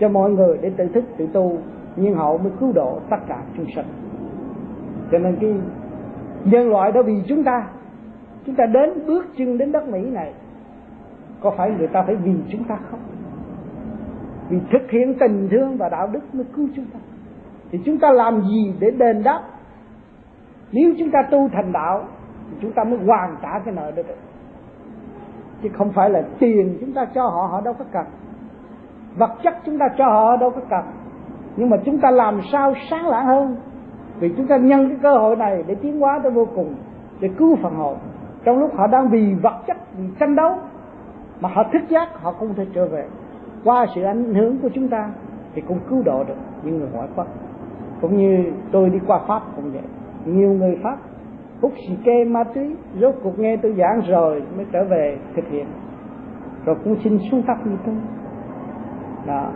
cho 0.00 0.08
mọi 0.08 0.30
người 0.30 0.58
để 0.62 0.70
tự 0.76 0.88
thức, 0.88 1.04
tự 1.16 1.26
tu, 1.32 1.58
nhưng 1.96 2.14
hậu 2.14 2.38
mới 2.38 2.52
cứu 2.60 2.72
độ 2.72 2.98
tất 3.10 3.16
cả 3.28 3.42
chúng 3.56 3.66
sinh 3.74 3.86
cho 5.12 5.18
nên 5.18 5.36
cái 5.40 5.54
nhân 6.44 6.70
loại 6.70 6.92
đã 6.92 7.02
vì 7.02 7.22
chúng 7.28 7.44
ta 7.44 7.66
chúng 8.48 8.56
ta 8.56 8.66
đến 8.66 9.06
bước 9.06 9.26
chân 9.38 9.58
đến 9.58 9.72
đất 9.72 9.88
mỹ 9.88 10.00
này, 10.10 10.32
có 11.40 11.50
phải 11.56 11.70
người 11.70 11.88
ta 11.88 12.02
phải 12.02 12.14
vì 12.14 12.32
chúng 12.52 12.64
ta 12.64 12.78
không? 12.90 13.00
Vì 14.48 14.58
thực 14.72 14.90
hiện 14.90 15.14
tình 15.20 15.48
thương 15.50 15.76
và 15.76 15.88
đạo 15.88 16.08
đức 16.12 16.34
mới 16.34 16.44
cứu 16.56 16.68
chúng 16.76 16.84
ta. 16.84 16.98
Thì 17.70 17.78
chúng 17.84 17.98
ta 17.98 18.12
làm 18.12 18.40
gì 18.40 18.74
để 18.80 18.90
đền 18.90 19.22
đáp? 19.22 19.42
Nếu 20.72 20.94
chúng 20.98 21.10
ta 21.10 21.18
tu 21.30 21.48
thành 21.52 21.72
đạo, 21.72 22.04
thì 22.50 22.56
chúng 22.60 22.72
ta 22.72 22.84
mới 22.84 22.98
hoàn 23.06 23.36
trả 23.42 23.58
cái 23.64 23.74
nợ 23.74 23.90
đó 23.96 24.02
được 24.08 24.16
chứ 25.62 25.68
không 25.78 25.92
phải 25.92 26.10
là 26.10 26.22
tiền 26.38 26.78
chúng 26.80 26.92
ta 26.92 27.04
cho 27.14 27.22
họ 27.22 27.48
họ 27.50 27.60
đâu 27.60 27.74
có 27.78 27.84
cần. 27.92 28.04
Vật 29.16 29.30
chất 29.42 29.54
chúng 29.64 29.78
ta 29.78 29.86
cho 29.98 30.04
họ 30.04 30.36
đâu 30.36 30.50
có 30.50 30.60
cần. 30.70 30.84
Nhưng 31.56 31.70
mà 31.70 31.76
chúng 31.84 31.98
ta 31.98 32.10
làm 32.10 32.40
sao 32.52 32.74
sáng 32.90 33.06
lạng 33.06 33.26
hơn? 33.26 33.56
Vì 34.20 34.34
chúng 34.36 34.46
ta 34.46 34.56
nhân 34.56 34.88
cái 34.88 34.98
cơ 35.02 35.18
hội 35.18 35.36
này 35.36 35.64
để 35.66 35.74
tiến 35.74 36.00
hóa 36.00 36.20
tới 36.22 36.32
vô 36.32 36.46
cùng, 36.54 36.74
để 37.20 37.28
cứu 37.38 37.56
phần 37.62 37.74
hồn 37.74 37.96
trong 38.48 38.58
lúc 38.58 38.76
họ 38.76 38.86
đang 38.86 39.08
vì 39.08 39.34
vật 39.42 39.62
chất 39.66 39.76
vì 39.98 40.04
tranh 40.20 40.36
đấu 40.36 40.58
mà 41.40 41.48
họ 41.52 41.62
thức 41.72 41.82
giác, 41.88 42.08
họ 42.22 42.32
không 42.32 42.54
thể 42.54 42.66
trở 42.74 42.86
về. 42.86 43.04
Qua 43.64 43.86
sự 43.94 44.02
ảnh 44.02 44.34
hưởng 44.34 44.58
của 44.62 44.68
chúng 44.74 44.88
ta 44.88 45.10
thì 45.54 45.62
cũng 45.68 45.78
cứu 45.88 46.02
độ 46.04 46.24
được 46.24 46.34
những 46.62 46.78
người 46.78 46.88
ngoại 46.92 47.08
quốc. 47.16 47.26
Cũng 48.00 48.16
như 48.16 48.52
tôi 48.72 48.90
đi 48.90 48.98
qua 49.06 49.20
pháp 49.28 49.42
cũng 49.56 49.72
vậy. 49.72 49.82
Nhiều 50.24 50.50
người 50.52 50.78
pháp 50.82 50.96
hút 51.62 51.72
xì 51.88 51.96
kê 52.04 52.24
ma 52.24 52.44
túy, 52.44 52.76
rốt 53.00 53.14
cuộc 53.22 53.38
nghe 53.38 53.56
tôi 53.56 53.74
giảng 53.78 54.00
rồi 54.08 54.42
mới 54.56 54.66
trở 54.72 54.84
về 54.84 55.18
thực 55.36 55.48
hiện. 55.50 55.66
Rồi 56.64 56.76
cũng 56.84 56.96
xin 57.04 57.18
xuống 57.30 57.42
pháp 57.42 57.66
như 57.66 57.76
tôi 57.86 57.94
đó. 59.26 59.50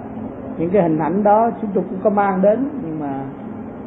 Những 0.59 0.71
cái 0.71 0.83
hình 0.83 0.99
ảnh 0.99 1.23
đó 1.23 1.51
chúng 1.63 1.71
tôi 1.75 1.85
cũng 1.91 1.99
có 2.05 2.11
mang 2.11 2.43
đến, 2.43 2.69
nhưng 2.85 3.01
mà 3.01 3.25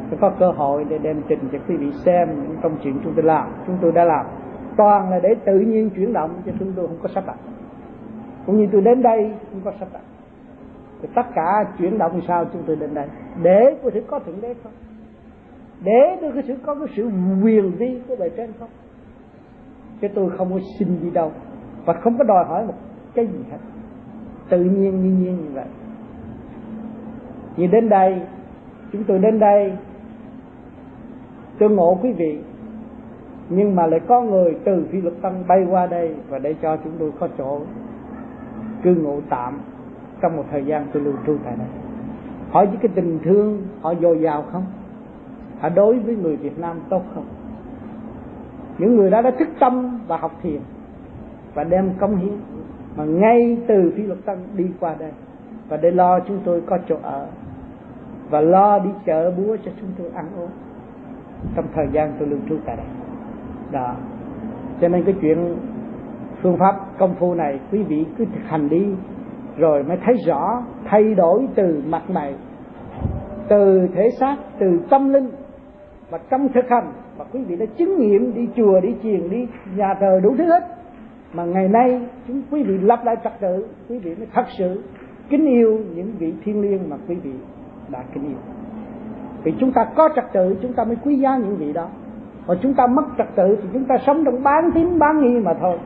tôi 0.10 0.20
có 0.22 0.32
cơ 0.40 0.52
hội 0.52 0.86
để 0.90 0.98
đem 0.98 1.22
trình 1.28 1.40
cho 1.52 1.58
quý 1.68 1.76
vị 1.78 1.92
xem 1.92 2.30
những 2.30 2.58
công 2.64 2.78
chuyện 2.84 3.00
chúng 3.04 3.14
tôi 3.16 3.24
làm, 3.26 3.48
chúng 3.68 3.78
tôi 3.82 3.92
đã 3.92 4.04
làm 4.04 4.26
toàn 4.78 5.10
là 5.10 5.20
để 5.20 5.36
tự 5.46 5.60
nhiên 5.60 5.90
chuyển 5.90 6.14
động 6.14 6.42
cho 6.46 6.52
chúng 6.60 6.74
tôi 6.76 6.88
không 6.88 7.00
có 7.02 7.10
sắp 7.16 7.24
đặt. 7.28 7.38
Cũng 8.46 8.58
như 8.58 8.68
tôi 8.72 8.82
đến 8.82 9.02
đây 9.02 9.34
không 9.52 9.62
có 9.64 9.72
sắp 9.80 9.88
đặt. 9.94 10.02
Thì 11.02 11.08
tất 11.16 11.26
cả 11.36 11.66
chuyển 11.80 11.98
động 11.98 12.22
sao 12.28 12.46
chúng 12.54 12.64
tôi 12.68 12.76
đến 12.76 12.94
đây? 12.94 13.08
Để 13.44 13.78
có 13.84 13.90
thể 13.94 14.02
có 14.08 14.20
thượng 14.20 14.42
đế 14.42 14.54
không? 14.64 14.72
Để 15.84 16.18
tôi 16.22 16.32
có 16.32 16.42
sự, 16.48 16.56
có 16.66 16.76
cái 16.76 16.88
sự 16.96 17.10
quyền 17.44 17.72
vi 17.72 18.02
của 18.08 18.16
bề 18.16 18.30
trên 18.30 18.52
không? 18.60 18.70
Chứ 20.02 20.08
tôi 20.16 20.30
không 20.38 20.54
có 20.54 20.60
xin 20.80 20.98
gì 21.02 21.10
đâu. 21.12 21.32
Và 21.86 21.94
không 21.94 22.18
có 22.18 22.24
đòi 22.24 22.46
hỏi 22.46 22.66
một 22.66 22.74
cái 23.14 23.28
gì 23.28 23.40
hết. 23.52 23.58
Tự 24.50 24.64
nhiên 24.64 25.04
nhiên 25.04 25.24
nhiên 25.24 25.38
như 25.38 25.50
vậy. 25.54 25.66
Như 27.58 27.68
đến 27.68 27.90
đây, 27.90 28.22
chúng 28.92 29.04
tôi 29.04 29.20
đến 29.20 29.40
đây, 29.40 29.78
tôi 31.60 31.70
ngộ 31.70 32.00
quý 32.02 32.12
vị 32.12 32.40
nhưng 33.50 33.76
mà 33.76 33.88
lại 33.88 34.00
có 34.08 34.22
người 34.22 34.58
từ 34.64 34.86
phi 34.92 35.02
luật 35.02 35.14
tăng 35.22 35.44
bay 35.48 35.68
qua 35.70 35.88
đây 35.88 36.16
và 36.30 36.40
để 36.40 36.56
cho 36.62 36.78
chúng 36.84 36.94
tôi 37.00 37.12
có 37.20 37.28
chỗ 37.38 37.60
cư 38.84 38.96
ngụ 38.96 39.22
tạm 39.30 39.60
trong 40.22 40.38
một 40.38 40.44
thời 40.52 40.66
gian 40.66 40.86
tôi 40.94 41.04
lưu 41.04 41.14
trú 41.26 41.38
tại 41.44 41.56
đây. 41.58 41.68
Hỏi 42.52 42.66
với 42.66 42.78
cái 42.82 42.92
tình 42.96 43.20
thương, 43.24 43.62
họ 43.82 43.94
dồi 44.02 44.20
dào 44.20 44.44
không? 44.52 44.66
Họ 45.60 45.70
đối 45.70 46.00
với 46.00 46.16
người 46.16 46.36
Việt 46.36 46.60
Nam 46.60 46.80
tốt 46.90 47.02
không? 47.16 47.26
Những 48.78 48.96
người 48.96 49.10
đó 49.10 49.22
đã 49.22 49.32
thức 49.32 49.48
tâm 49.60 50.00
và 50.08 50.18
học 50.18 50.32
thiền 50.44 50.60
và 51.54 51.64
đem 51.64 51.90
công 52.00 52.18
hiến 52.18 52.34
mà 52.96 53.04
ngay 53.04 53.58
từ 53.68 53.94
phi 53.96 54.04
luật 54.04 54.26
tăng 54.26 54.38
đi 54.56 54.66
qua 54.80 54.96
đây 55.00 55.12
và 55.70 55.78
để 55.78 55.92
lo 55.92 56.20
chúng 56.20 56.40
tôi 56.46 56.62
có 56.62 56.78
chỗ 56.90 56.96
ở 57.02 57.28
và 58.30 58.42
lo 58.42 58.80
đi 58.80 58.90
chợ 59.06 59.32
búa 59.32 59.58
cho 59.66 59.72
chúng 59.80 59.90
tôi 59.98 60.08
ăn 60.16 60.26
uống 60.38 60.50
trong 61.56 61.66
thời 61.76 61.88
gian 61.92 62.14
tôi 62.20 62.28
lưu 62.28 62.40
trú 62.50 62.58
tại 62.66 62.76
đây 62.76 62.86
đó. 63.72 63.96
Cho 64.82 64.88
nên 64.88 65.04
cái 65.04 65.16
chuyện 65.22 65.56
phương 66.42 66.58
pháp 66.58 66.76
công 66.98 67.16
phu 67.16 67.34
này 67.34 67.60
quý 67.72 67.84
vị 67.84 68.06
cứ 68.18 68.26
thực 68.26 68.44
hành 68.46 68.70
đi, 68.70 68.86
rồi 69.58 69.84
mới 69.84 69.98
thấy 70.06 70.16
rõ, 70.28 70.64
thay 70.86 71.14
đổi 71.14 71.48
từ 71.56 71.82
mặt 71.88 72.10
mày, 72.10 72.36
từ 73.50 73.88
thể 73.96 74.10
xác, 74.20 74.36
từ 74.60 74.80
tâm 74.90 75.14
linh 75.14 75.30
và 76.10 76.20
trong 76.30 76.48
thực 76.54 76.70
hành. 76.70 76.92
Và 77.18 77.26
quý 77.32 77.44
vị 77.44 77.56
đã 77.56 77.66
chứng 77.78 78.00
nghiệm 78.00 78.34
đi 78.34 78.48
chùa, 78.56 78.80
đi 78.80 78.96
chiền, 79.04 79.30
đi 79.30 79.48
nhà 79.76 79.94
thờ 80.00 80.20
đủ 80.24 80.36
thứ 80.38 80.44
hết. 80.44 80.64
Mà 81.34 81.46
ngày 81.46 81.68
nay 81.68 82.02
chúng 82.28 82.42
quý 82.52 82.64
vị 82.64 82.78
lập 82.78 83.00
lại 83.06 83.16
trật 83.24 83.34
tự 83.42 83.68
quý 83.90 84.00
vị 84.00 84.16
mới 84.16 84.28
thật 84.34 84.46
sự 84.58 84.84
kính 85.30 85.46
yêu 85.46 85.80
những 85.96 86.12
vị 86.20 86.34
thiên 86.44 86.62
liêng 86.62 86.90
mà 86.90 86.98
quý 87.08 87.16
vị 87.16 87.34
đã 87.90 88.04
kính 88.14 88.24
yêu. 88.28 88.38
Vì 89.44 89.54
chúng 89.60 89.72
ta 89.72 89.86
có 89.96 90.10
trật 90.16 90.26
tự 90.34 90.56
chúng 90.62 90.74
ta 90.74 90.84
mới 90.84 90.96
quý 91.04 91.16
giá 91.16 91.38
những 91.38 91.56
vị 91.56 91.74
đó 91.74 91.88
mà 92.48 92.56
chúng 92.62 92.74
ta 92.74 92.88
mất 92.88 93.04
trật 93.18 93.28
tự 93.36 93.58
thì 93.62 93.70
chúng 93.74 93.86
ta 93.86 93.96
sống 93.98 94.26
trong 94.26 94.44
bán 94.44 94.72
tín 94.76 95.00
bán 95.00 95.22
nghi 95.22 95.40
mà 95.40 95.54
thôi. 95.62 95.80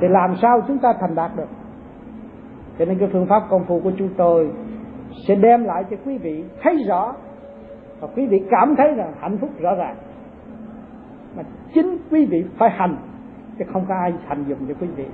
Thì 0.00 0.08
làm 0.08 0.36
sao 0.42 0.60
chúng 0.68 0.78
ta 0.78 0.94
thành 1.00 1.14
đạt 1.14 1.30
được? 1.36 1.48
Cho 2.78 2.84
nên 2.84 2.98
cái 2.98 3.08
phương 3.12 3.26
pháp 3.26 3.42
công 3.50 3.64
phu 3.64 3.80
của 3.80 3.92
chúng 3.98 4.08
tôi 4.16 4.50
sẽ 5.28 5.34
đem 5.34 5.64
lại 5.64 5.84
cho 5.90 5.96
quý 6.04 6.18
vị 6.18 6.44
thấy 6.62 6.84
rõ 6.88 7.14
và 8.00 8.08
quý 8.16 8.26
vị 8.26 8.42
cảm 8.50 8.74
thấy 8.76 8.94
rằng 8.94 9.12
hạnh 9.20 9.38
phúc 9.40 9.50
rõ 9.60 9.74
ràng. 9.74 9.96
Mà 11.36 11.42
chính 11.74 11.98
quý 12.10 12.26
vị 12.26 12.44
phải 12.58 12.70
hành, 12.70 12.96
chứ 13.58 13.64
không 13.72 13.84
có 13.88 13.94
ai 13.94 14.12
hành 14.26 14.44
dụng 14.44 14.58
cho 14.68 14.74
quý 14.80 14.86
vị. 14.96 15.06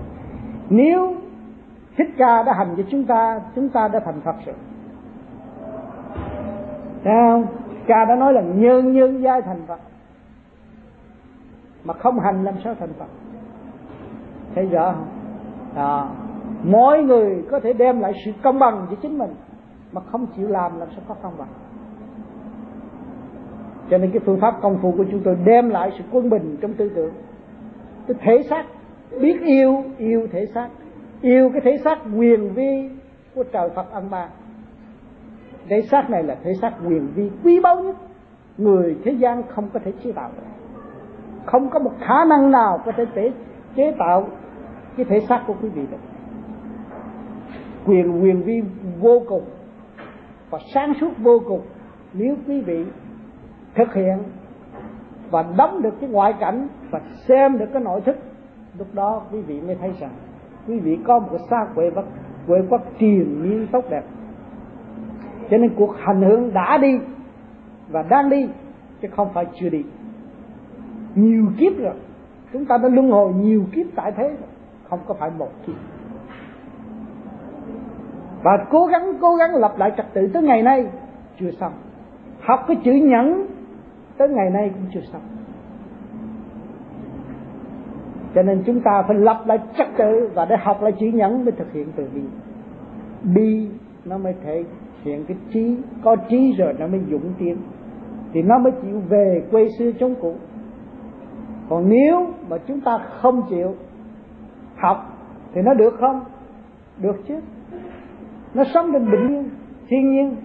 Nếu 0.71 1.15
thích 1.99 2.09
ca 2.19 2.43
đã 2.43 2.53
hành 2.53 2.75
cho 2.77 2.83
chúng 2.91 3.05
ta 3.05 3.41
chúng 3.55 3.69
ta 3.69 3.89
đã 3.89 4.01
thành 4.05 4.21
phật 4.25 4.37
rồi. 4.47 4.57
Thấy 7.05 7.15
không? 7.15 7.47
Cha 7.87 8.05
đã 8.05 8.17
nói 8.17 8.33
là 8.33 8.41
nhân 8.41 8.93
nhân 8.93 9.23
giai 9.23 9.43
thành 9.43 9.61
Phật. 9.69 9.81
Mà 11.87 11.95
không 11.95 12.21
hành 12.21 12.45
làm 12.45 12.55
sao 12.65 12.75
thành 12.75 12.93
Phật. 12.99 13.07
Thấy 14.55 14.67
rõ 14.67 14.93
không? 14.93 15.09
À, 15.75 16.09
mỗi 16.65 17.03
người 17.03 17.45
có 17.51 17.61
thể 17.61 17.73
đem 17.73 18.01
lại 18.01 18.13
sự 18.25 18.33
công 18.43 18.59
bằng 18.59 18.87
cho 18.91 18.97
chính 19.03 19.19
mình 19.19 19.35
Mà 19.93 20.01
không 20.01 20.27
chịu 20.37 20.49
làm 20.49 20.79
làm 20.79 20.89
sao 20.91 21.01
có 21.09 21.15
công 21.23 21.39
bằng. 21.39 21.49
Cho 23.91 23.99
nên 23.99 24.11
cái 24.11 24.21
phương 24.27 24.41
pháp 24.41 24.55
công 24.63 24.79
phu 24.83 24.93
của 24.97 25.05
chúng 25.11 25.21
tôi 25.25 25.37
đem 25.45 25.69
lại 25.69 25.91
sự 25.99 26.05
quân 26.13 26.31
bình 26.31 26.57
trong 26.61 26.75
tư 26.75 26.91
tưởng. 26.95 27.15
Cái 28.07 28.17
thể 28.21 28.43
xác 28.51 28.67
biết 29.21 29.41
yêu, 29.43 29.85
yêu 29.99 30.29
thể 30.33 30.47
xác. 30.55 30.69
Yêu 31.21 31.51
cái 31.53 31.61
thể 31.65 31.77
xác 31.85 31.99
quyền 32.17 32.55
vi 32.55 32.91
của 33.35 33.45
trời 33.53 33.71
Phật 33.75 33.93
ăn 33.93 34.11
ba. 34.11 34.29
Thể 35.69 35.83
xác 35.83 36.11
này 36.11 36.23
là 36.23 36.37
thể 36.45 36.53
xác 36.61 36.73
quyền 36.87 37.09
vi 37.15 37.31
quý 37.45 37.61
báu 37.61 37.83
nhất. 37.83 37.97
Người 38.59 38.97
thế 39.05 39.13
gian 39.13 39.43
không 39.49 39.69
có 39.73 39.81
thể 39.85 39.93
chế 40.05 40.13
tạo 40.13 40.31
được 40.37 40.43
không 41.47 41.71
có 41.71 41.79
một 41.79 41.93
khả 42.01 42.25
năng 42.25 42.51
nào 42.51 42.81
có 42.85 42.93
thể 42.97 43.05
chế, 43.15 43.33
chế 43.77 43.95
tạo 43.99 44.29
cái 44.97 45.07
thể 45.09 45.21
xác 45.21 45.43
của 45.47 45.55
quý 45.63 45.69
vị 45.69 45.83
được. 45.91 45.99
Quyền 47.87 48.23
quyền 48.23 48.43
vi 48.43 48.63
vô 49.01 49.23
cùng 49.29 49.45
và 50.51 50.59
sáng 50.75 50.95
suốt 51.01 51.11
vô 51.19 51.41
cùng 51.49 51.61
nếu 52.13 52.37
quý 52.47 52.61
vị 52.61 52.85
thực 53.75 53.95
hiện 53.95 54.19
và 55.31 55.45
đắm 55.57 55.83
được 55.83 55.95
cái 56.01 56.11
ngoại 56.11 56.35
cảnh 56.41 56.69
và 56.91 57.01
xem 57.29 57.59
được 57.59 57.67
cái 57.73 57.83
nội 57.83 58.01
thức 58.01 58.17
lúc 58.79 58.87
đó 58.95 59.23
quý 59.33 59.41
vị 59.41 59.61
mới 59.61 59.77
thấy 59.81 59.93
rằng 60.01 60.11
quý 60.69 60.79
vị 60.79 60.99
có 61.05 61.19
một 61.19 61.37
xác 61.51 61.67
quê 61.75 61.91
bất 61.91 62.05
quê 62.47 62.59
quốc 62.71 62.83
triền 62.99 63.43
miên 63.43 63.67
tốt 63.73 63.85
đẹp. 63.91 64.05
Cho 65.51 65.57
nên 65.57 65.75
cuộc 65.77 65.95
hành 65.99 66.23
hương 66.23 66.55
đã 66.55 66.79
đi 66.79 66.99
và 67.89 68.03
đang 68.03 68.31
đi 68.31 68.49
chứ 69.03 69.09
không 69.17 69.29
phải 69.35 69.47
chưa 69.55 69.69
đi 69.69 69.83
nhiều 71.17 71.47
kiếp 71.59 71.79
rồi. 71.79 71.95
Chúng 72.53 72.65
ta 72.65 72.79
đã 72.79 72.89
luân 72.89 73.11
hồi 73.11 73.33
nhiều 73.33 73.65
kiếp 73.73 73.87
tại 73.95 74.13
thế 74.17 74.29
rồi. 74.29 74.49
Không 74.89 75.01
có 75.07 75.15
phải 75.15 75.31
một 75.39 75.51
kiếp. 75.67 75.75
Và 78.43 78.67
cố 78.71 78.87
gắng 78.87 79.19
cố 79.21 79.37
gắng 79.37 79.55
lập 79.55 79.75
lại 79.79 79.93
trật 79.97 80.07
tự 80.15 80.27
tới 80.33 80.43
ngày 80.43 80.63
nay 80.63 80.87
chưa 81.41 81.51
xong. 81.51 81.73
Học 82.41 82.61
cái 82.69 82.77
chữ 82.85 82.93
nhẫn 82.93 83.47
tới 84.19 84.29
ngày 84.29 84.51
nay 84.51 84.71
cũng 84.75 84.85
chưa 84.95 85.01
xong. 85.13 85.23
Cho 88.35 88.43
nên 88.43 88.63
chúng 88.67 88.81
ta 88.81 89.03
phải 89.07 89.17
lập 89.17 89.43
lại 89.47 89.59
trật 89.77 89.87
tự 89.99 90.31
và 90.35 90.45
để 90.45 90.57
học 90.57 90.83
lại 90.83 90.93
chữ 91.01 91.07
nhẫn 91.07 91.45
mới 91.45 91.53
thực 91.53 91.73
hiện 91.73 91.89
từ 91.97 92.09
bi. 92.15 92.23
Bi 93.35 93.69
nó 94.05 94.19
mới 94.19 94.35
thể 94.45 94.65
hiện 95.03 95.25
cái 95.29 95.37
trí, 95.53 95.77
có 96.03 96.17
trí 96.29 96.55
rồi 96.59 96.75
nó 96.79 96.87
mới 96.87 97.01
dũng 97.11 97.33
tiến. 97.39 97.57
Thì 98.33 98.43
nó 98.43 98.59
mới 98.59 98.73
chịu 98.83 99.01
về 99.09 99.43
quê 99.51 99.69
xưa 99.79 99.93
chống 100.01 100.15
cũ 100.21 100.35
còn 101.69 101.89
nếu 101.89 102.27
mà 102.49 102.57
chúng 102.67 102.81
ta 102.81 102.99
không 102.99 103.43
chịu 103.51 103.75
học 104.77 104.97
thì 105.55 105.63
nó 105.63 105.75
được 105.75 105.95
không? 106.01 106.21
Được 107.03 107.17
chứ. 107.29 107.35
Nó 108.55 108.65
sống 108.75 108.91
trên 108.93 109.11
bình 109.11 109.27
nhiên 109.27 109.51
thiên 109.89 110.11
nhiên, 110.11 110.37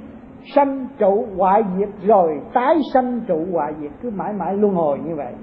sanh 0.56 0.88
trụ 0.98 1.26
hoại 1.38 1.64
diệt 1.78 1.90
rồi 2.04 2.42
tái 2.54 2.76
sanh 2.94 3.22
trụ 3.28 3.46
hoại 3.52 3.74
diệt, 3.82 3.92
cứ 4.02 4.10
mãi 4.10 4.34
mãi 4.34 4.54
luân 4.58 4.74
hồi 4.74 5.00
như 5.06 5.16
vậy. 5.16 5.34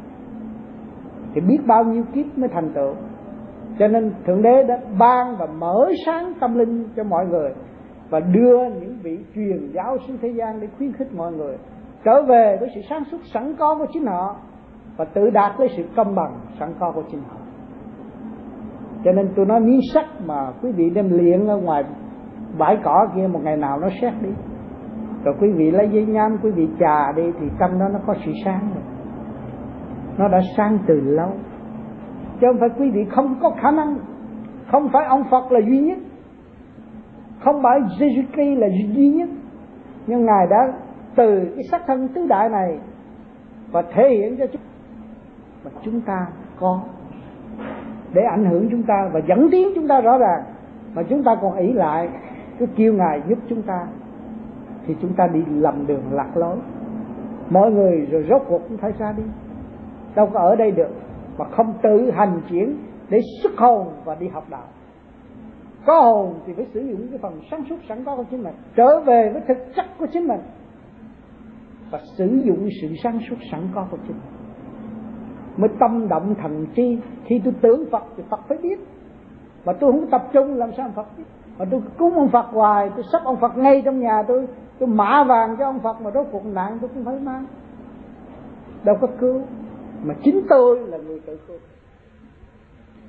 Thì 1.35 1.41
biết 1.41 1.59
bao 1.67 1.85
nhiêu 1.85 2.05
kiếp 2.15 2.39
mới 2.39 2.49
thành 2.49 2.71
tựu. 2.75 2.95
Cho 3.79 3.89
nên 3.89 4.13
thượng 4.27 4.43
đế 4.43 4.63
đã 4.63 4.81
ban 4.99 5.37
và 5.39 5.47
mở 5.47 5.91
sáng 6.07 6.33
tâm 6.41 6.59
linh 6.59 6.89
cho 6.97 7.05
mọi 7.05 7.27
người 7.27 7.51
và 8.11 8.21
đưa 8.21 8.59
những 8.81 8.99
vị 9.03 9.19
truyền 9.35 9.71
giáo 9.73 9.97
xuống 10.07 10.19
thế 10.23 10.29
gian 10.29 10.61
để 10.61 10.69
khuyến 10.79 10.93
khích 10.93 11.15
mọi 11.15 11.33
người 11.33 11.57
trở 12.05 12.23
về 12.23 12.57
với 12.61 12.69
sự 12.75 12.81
sáng 12.91 13.05
suốt 13.05 13.19
sẵn 13.35 13.55
có 13.59 13.75
của 13.79 13.87
chính 13.93 14.07
họ 14.07 14.37
và 14.97 15.05
tự 15.05 15.31
đạt 15.31 15.61
lấy 15.61 15.69
sự 15.77 15.85
công 15.97 16.15
bằng 16.15 16.41
sẵn 16.59 16.75
có 16.81 16.93
của 16.93 17.03
chính 17.11 17.21
họ. 17.21 17.37
Cho 19.05 19.13
nên 19.13 19.29
tôi 19.37 19.47
nói 19.47 19.61
miếng 19.61 19.81
sắt 19.95 20.05
mà 20.27 20.53
quý 20.63 20.73
vị 20.73 20.91
đem 20.91 21.11
luyện 21.11 21.47
ở 21.47 21.57
ngoài 21.57 21.85
bãi 22.59 22.79
cỏ 22.85 23.07
kia 23.15 23.27
một 23.27 23.41
ngày 23.43 23.57
nào 23.57 23.79
nó 23.81 23.89
xét 24.01 24.13
đi. 24.23 24.31
Rồi 25.25 25.35
quý 25.41 25.53
vị 25.53 25.71
lấy 25.71 25.89
giấy 25.93 26.07
nhám, 26.07 26.39
quý 26.43 26.51
vị 26.51 26.69
trà 26.81 27.13
đi 27.13 27.23
thì 27.41 27.47
tâm 27.59 27.79
đó 27.79 27.89
nó 27.93 27.99
có 28.07 28.15
sự 28.25 28.33
sáng 28.45 28.71
rồi. 28.75 28.85
Nó 30.19 30.29
đã 30.29 30.41
sáng 30.57 30.79
từ 30.87 31.01
lâu. 31.01 31.31
Chứ 32.41 32.47
không 32.47 32.61
phải 32.61 32.69
quý 32.79 32.91
vị 32.91 33.05
không 33.11 33.35
có 33.41 33.51
khả 33.51 33.71
năng. 33.71 33.97
Không 34.73 34.89
phải 34.93 35.05
ông 35.05 35.25
Phật 35.31 35.53
là 35.53 35.61
duy 35.61 35.81
nhất. 35.81 35.99
Không 37.45 37.63
phải 37.63 37.81
Jesus 37.81 38.25
Christ 38.33 38.59
là 38.59 38.69
duy 38.97 39.09
nhất. 39.09 39.29
Nhưng 40.07 40.25
ngài 40.25 40.47
đã 40.51 40.73
từ 41.17 41.53
cái 41.55 41.65
sắc 41.71 41.83
thân 41.87 42.09
tứ 42.09 42.27
đại 42.27 42.49
này 42.49 42.79
và 43.73 43.83
thể 43.83 44.09
hiện 44.11 44.37
cho 44.39 44.47
chúng 44.47 44.63
và 45.75 45.81
chúng 45.85 46.01
ta 46.01 46.27
có. 46.61 46.81
Để 48.13 48.23
ảnh 48.23 48.45
hưởng 48.45 48.69
chúng 48.71 48.83
ta 48.83 49.11
và 49.13 49.21
dẫn 49.29 49.49
tiến 49.51 49.69
chúng 49.75 49.89
ta 49.89 50.01
rõ 50.01 50.19
ràng, 50.19 50.43
mà 50.95 51.03
chúng 51.03 51.25
ta 51.25 51.37
còn 51.43 51.57
ý 51.57 51.73
lại 51.73 52.09
cứ 52.59 52.67
kêu 52.77 52.95
ngài 52.95 53.23
giúp 53.29 53.39
chúng 53.49 53.63
ta, 53.63 53.87
thì 54.87 54.97
chúng 55.03 55.15
ta 55.15 55.27
đi 55.27 55.45
lầm 55.49 55.87
đường 55.87 56.03
lạc 56.11 56.37
lối. 56.37 56.57
Mọi 57.51 57.71
người 57.71 58.07
rồi 58.11 58.27
rốt 58.29 58.43
cuộc 58.49 58.63
cũng 58.69 58.77
phải 58.77 58.93
ra 58.99 59.13
đi. 59.13 59.23
Đâu 60.15 60.31
có 60.33 60.41
ở 60.41 60.57
đây 60.57 60.71
được 60.71 60.91
mà 61.39 61.45
không 61.45 61.75
tự 61.83 62.11
hành 62.11 62.41
chuyển 62.51 62.77
để 63.09 63.21
xuất 63.43 63.53
hồn 63.57 63.89
và 64.05 64.15
đi 64.15 64.29
học 64.29 64.45
đạo. 64.51 64.67
Có 65.87 66.01
hồn 66.01 66.35
thì 66.47 66.53
phải 66.53 66.67
sử 66.75 66.81
dụng 66.81 67.09
cái 67.11 67.19
phần 67.23 67.41
sáng 67.51 67.65
suốt 67.71 67.77
sẵn 67.89 68.05
có 68.05 68.17
của 68.17 68.25
chính 68.31 68.43
mình, 68.43 68.55
trở 68.77 69.01
về 69.01 69.31
với 69.33 69.43
thực 69.49 69.59
chất 69.77 69.85
của 69.99 70.07
chính 70.13 70.29
mình 70.29 70.41
và 71.91 72.01
sử 72.17 72.41
dụng 72.45 72.69
sự 72.83 72.89
sáng 73.03 73.19
suốt 73.31 73.37
sẵn 73.51 73.61
có 73.75 73.87
của 73.91 73.97
chính 73.97 74.17
mình 74.17 74.38
mới 75.59 75.71
tâm 75.81 76.09
động 76.09 76.35
thần 76.43 76.67
chi 76.75 76.99
khi 77.25 77.41
tôi 77.45 77.55
tưởng 77.61 77.85
Phật 77.91 78.03
thì 78.17 78.23
Phật 78.31 78.41
phải 78.49 78.59
biết. 78.63 78.79
Mà 79.65 79.73
tôi 79.73 79.93
không 79.93 80.11
tập 80.11 80.29
trung 80.33 80.55
làm 80.55 80.71
sao 80.77 80.91
Phật 80.95 81.07
biết? 81.19 81.25
Mà 81.59 81.65
tôi 81.71 81.81
cúng 81.99 82.15
ông 82.15 82.29
Phật 82.29 82.47
hoài, 82.51 82.91
tôi 82.95 83.05
sắp 83.13 83.23
ông 83.25 83.37
Phật 83.41 83.57
ngay 83.57 83.83
trong 83.85 84.01
nhà 84.01 84.23
tôi. 84.29 84.47
Tôi 84.79 84.89
mã 84.89 85.25
vàng 85.25 85.57
cho 85.59 85.65
ông 85.65 85.81
Phật 85.81 86.01
mà 86.01 86.11
rốt 86.11 86.27
cuộc 86.33 86.47
nạn 86.47 86.79
tôi 86.81 86.91
cũng 86.95 87.05
phải 87.05 87.21
mang. 87.21 87.47
Đâu 88.85 88.97
có 89.01 89.09
cứu. 89.21 89.41
Mà 90.05 90.15
chính 90.23 90.41
tôi 90.49 90.81
là 90.81 90.99
người 90.99 91.21
tự 91.27 91.39
cứu. 91.49 91.57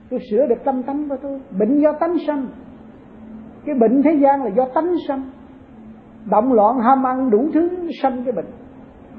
Tôi 0.09 0.19
sửa 0.31 0.47
được 0.47 0.63
tâm 0.63 0.83
tánh 0.83 1.09
của 1.09 1.17
tôi. 1.21 1.41
Bệnh 1.59 1.79
do 1.79 1.93
tánh 1.99 2.15
sanh. 2.27 2.47
Cái 3.65 3.75
bệnh 3.75 4.01
thế 4.03 4.13
gian 4.13 4.43
là 4.43 4.49
do 4.49 4.65
tánh 4.65 4.95
sanh. 5.07 5.31
Động 6.31 6.53
loạn 6.53 6.79
ham 6.79 7.03
ăn 7.03 7.29
đủ 7.29 7.49
thứ 7.53 7.69
sanh 8.01 8.23
cái 8.23 8.33
bệnh 8.33 8.45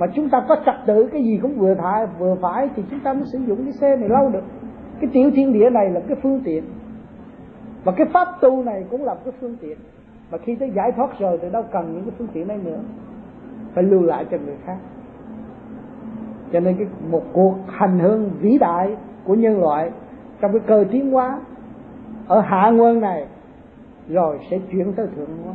mà 0.00 0.06
chúng 0.14 0.28
ta 0.28 0.44
có 0.48 0.56
trật 0.66 0.74
tự, 0.86 1.08
cái 1.12 1.24
gì 1.24 1.38
cũng 1.42 1.58
vừa 1.58 1.74
phải 1.74 2.06
vừa 2.18 2.36
phải, 2.42 2.68
thì 2.76 2.82
chúng 2.90 3.00
ta 3.00 3.12
mới 3.12 3.24
sử 3.32 3.38
dụng 3.38 3.64
cái 3.64 3.72
xe 3.72 3.96
này 3.96 4.08
lâu 4.08 4.30
được. 4.30 4.42
Cái 5.00 5.10
tiểu 5.12 5.30
thiên 5.34 5.52
địa 5.52 5.70
này 5.70 5.90
là 5.90 6.00
cái 6.08 6.16
phương 6.22 6.40
tiện. 6.44 6.64
Và 7.84 7.92
cái 7.96 8.06
pháp 8.12 8.28
tu 8.40 8.62
này 8.64 8.84
cũng 8.90 9.04
là 9.04 9.14
cái 9.24 9.32
phương 9.40 9.56
tiện. 9.60 9.78
Mà 10.30 10.38
khi 10.38 10.54
tới 10.54 10.70
giải 10.70 10.92
thoát 10.96 11.18
rồi 11.18 11.38
thì 11.42 11.48
đâu 11.50 11.62
cần 11.72 11.92
những 11.92 12.02
cái 12.02 12.14
phương 12.18 12.28
tiện 12.32 12.48
này 12.48 12.58
nữa. 12.64 12.78
Phải 13.74 13.84
lưu 13.84 14.02
lại 14.02 14.26
cho 14.30 14.36
người 14.44 14.56
khác. 14.66 14.76
Cho 16.52 16.60
nên 16.60 16.76
cái 16.78 16.86
một 17.10 17.22
cuộc 17.32 17.54
hành 17.66 17.98
hương 17.98 18.30
vĩ 18.40 18.58
đại 18.58 18.96
của 19.24 19.34
nhân 19.34 19.60
loại 19.60 19.90
trong 20.40 20.52
cái 20.52 20.60
cơ 20.66 20.84
tiến 20.90 21.10
hóa 21.10 21.40
ở 22.28 22.40
hạ 22.40 22.70
nguồn 22.70 23.00
này 23.00 23.26
rồi 24.08 24.38
sẽ 24.50 24.58
chuyển 24.72 24.92
tới 24.92 25.06
thượng 25.16 25.28
nguồn 25.44 25.54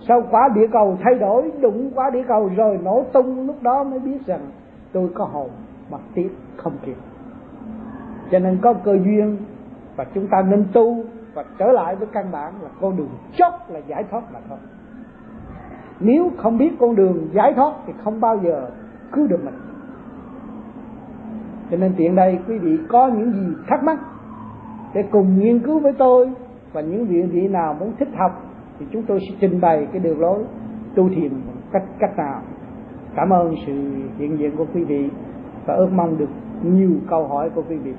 sau 0.00 0.22
quả 0.30 0.48
địa 0.54 0.66
cầu 0.72 0.98
thay 1.02 1.14
đổi, 1.14 1.50
đụng 1.60 1.90
quả 1.94 2.10
địa 2.10 2.24
cầu 2.28 2.50
rồi 2.56 2.78
nổ 2.84 3.04
tung, 3.12 3.46
lúc 3.46 3.62
đó 3.62 3.84
mới 3.84 3.98
biết 3.98 4.26
rằng 4.26 4.40
tôi 4.92 5.10
có 5.14 5.24
hồn 5.24 5.50
mà 5.90 5.98
tiếc 6.14 6.28
không 6.56 6.72
kịp. 6.86 6.96
Cho 8.30 8.38
nên 8.38 8.58
có 8.62 8.72
cơ 8.72 8.92
duyên 9.04 9.36
và 9.96 10.04
chúng 10.14 10.26
ta 10.26 10.42
nên 10.42 10.64
tu 10.72 11.04
và 11.34 11.44
trở 11.58 11.72
lại 11.72 11.96
với 11.96 12.08
căn 12.12 12.26
bản 12.32 12.52
là 12.62 12.68
con 12.80 12.96
đường 12.96 13.08
chót 13.36 13.52
là 13.68 13.80
giải 13.86 14.04
thoát 14.10 14.22
mà 14.32 14.40
thôi. 14.48 14.58
Nếu 16.00 16.30
không 16.36 16.58
biết 16.58 16.70
con 16.80 16.96
đường 16.96 17.28
giải 17.32 17.52
thoát 17.56 17.72
thì 17.86 17.92
không 18.04 18.20
bao 18.20 18.38
giờ 18.44 18.70
cứu 19.12 19.26
được 19.26 19.44
mình. 19.44 19.54
Cho 21.70 21.76
nên 21.76 21.94
tiện 21.96 22.14
đây 22.14 22.38
quý 22.48 22.58
vị 22.58 22.78
có 22.88 23.08
những 23.08 23.32
gì 23.32 23.54
thắc 23.66 23.84
mắc 23.84 23.98
để 24.94 25.04
cùng 25.10 25.40
nghiên 25.40 25.58
cứu 25.58 25.78
với 25.78 25.92
tôi 25.92 26.30
và 26.72 26.80
những 26.80 27.06
vị 27.06 27.22
vị 27.22 27.48
nào 27.48 27.76
muốn 27.80 27.92
thích 27.98 28.08
học 28.18 28.47
thì 28.78 28.86
chúng 28.92 29.02
tôi 29.02 29.20
sẽ 29.20 29.34
trình 29.40 29.60
bày 29.60 29.86
cái 29.92 30.00
đường 30.00 30.20
lối, 30.20 30.44
tu 30.94 31.08
thiền 31.08 31.32
cách 31.72 31.84
cách 31.98 32.16
nào. 32.16 32.42
Cảm 33.16 33.32
ơn 33.32 33.54
sự 33.66 33.72
hiện 34.18 34.38
diện 34.38 34.56
của 34.56 34.66
quý 34.74 34.84
vị 34.84 35.08
và 35.66 35.74
ước 35.74 35.88
mong 35.92 36.18
được 36.18 36.30
nhiều 36.62 36.90
câu 37.10 37.28
hỏi 37.28 37.50
của 37.50 37.62
quý 37.68 37.76
vị. 37.76 37.92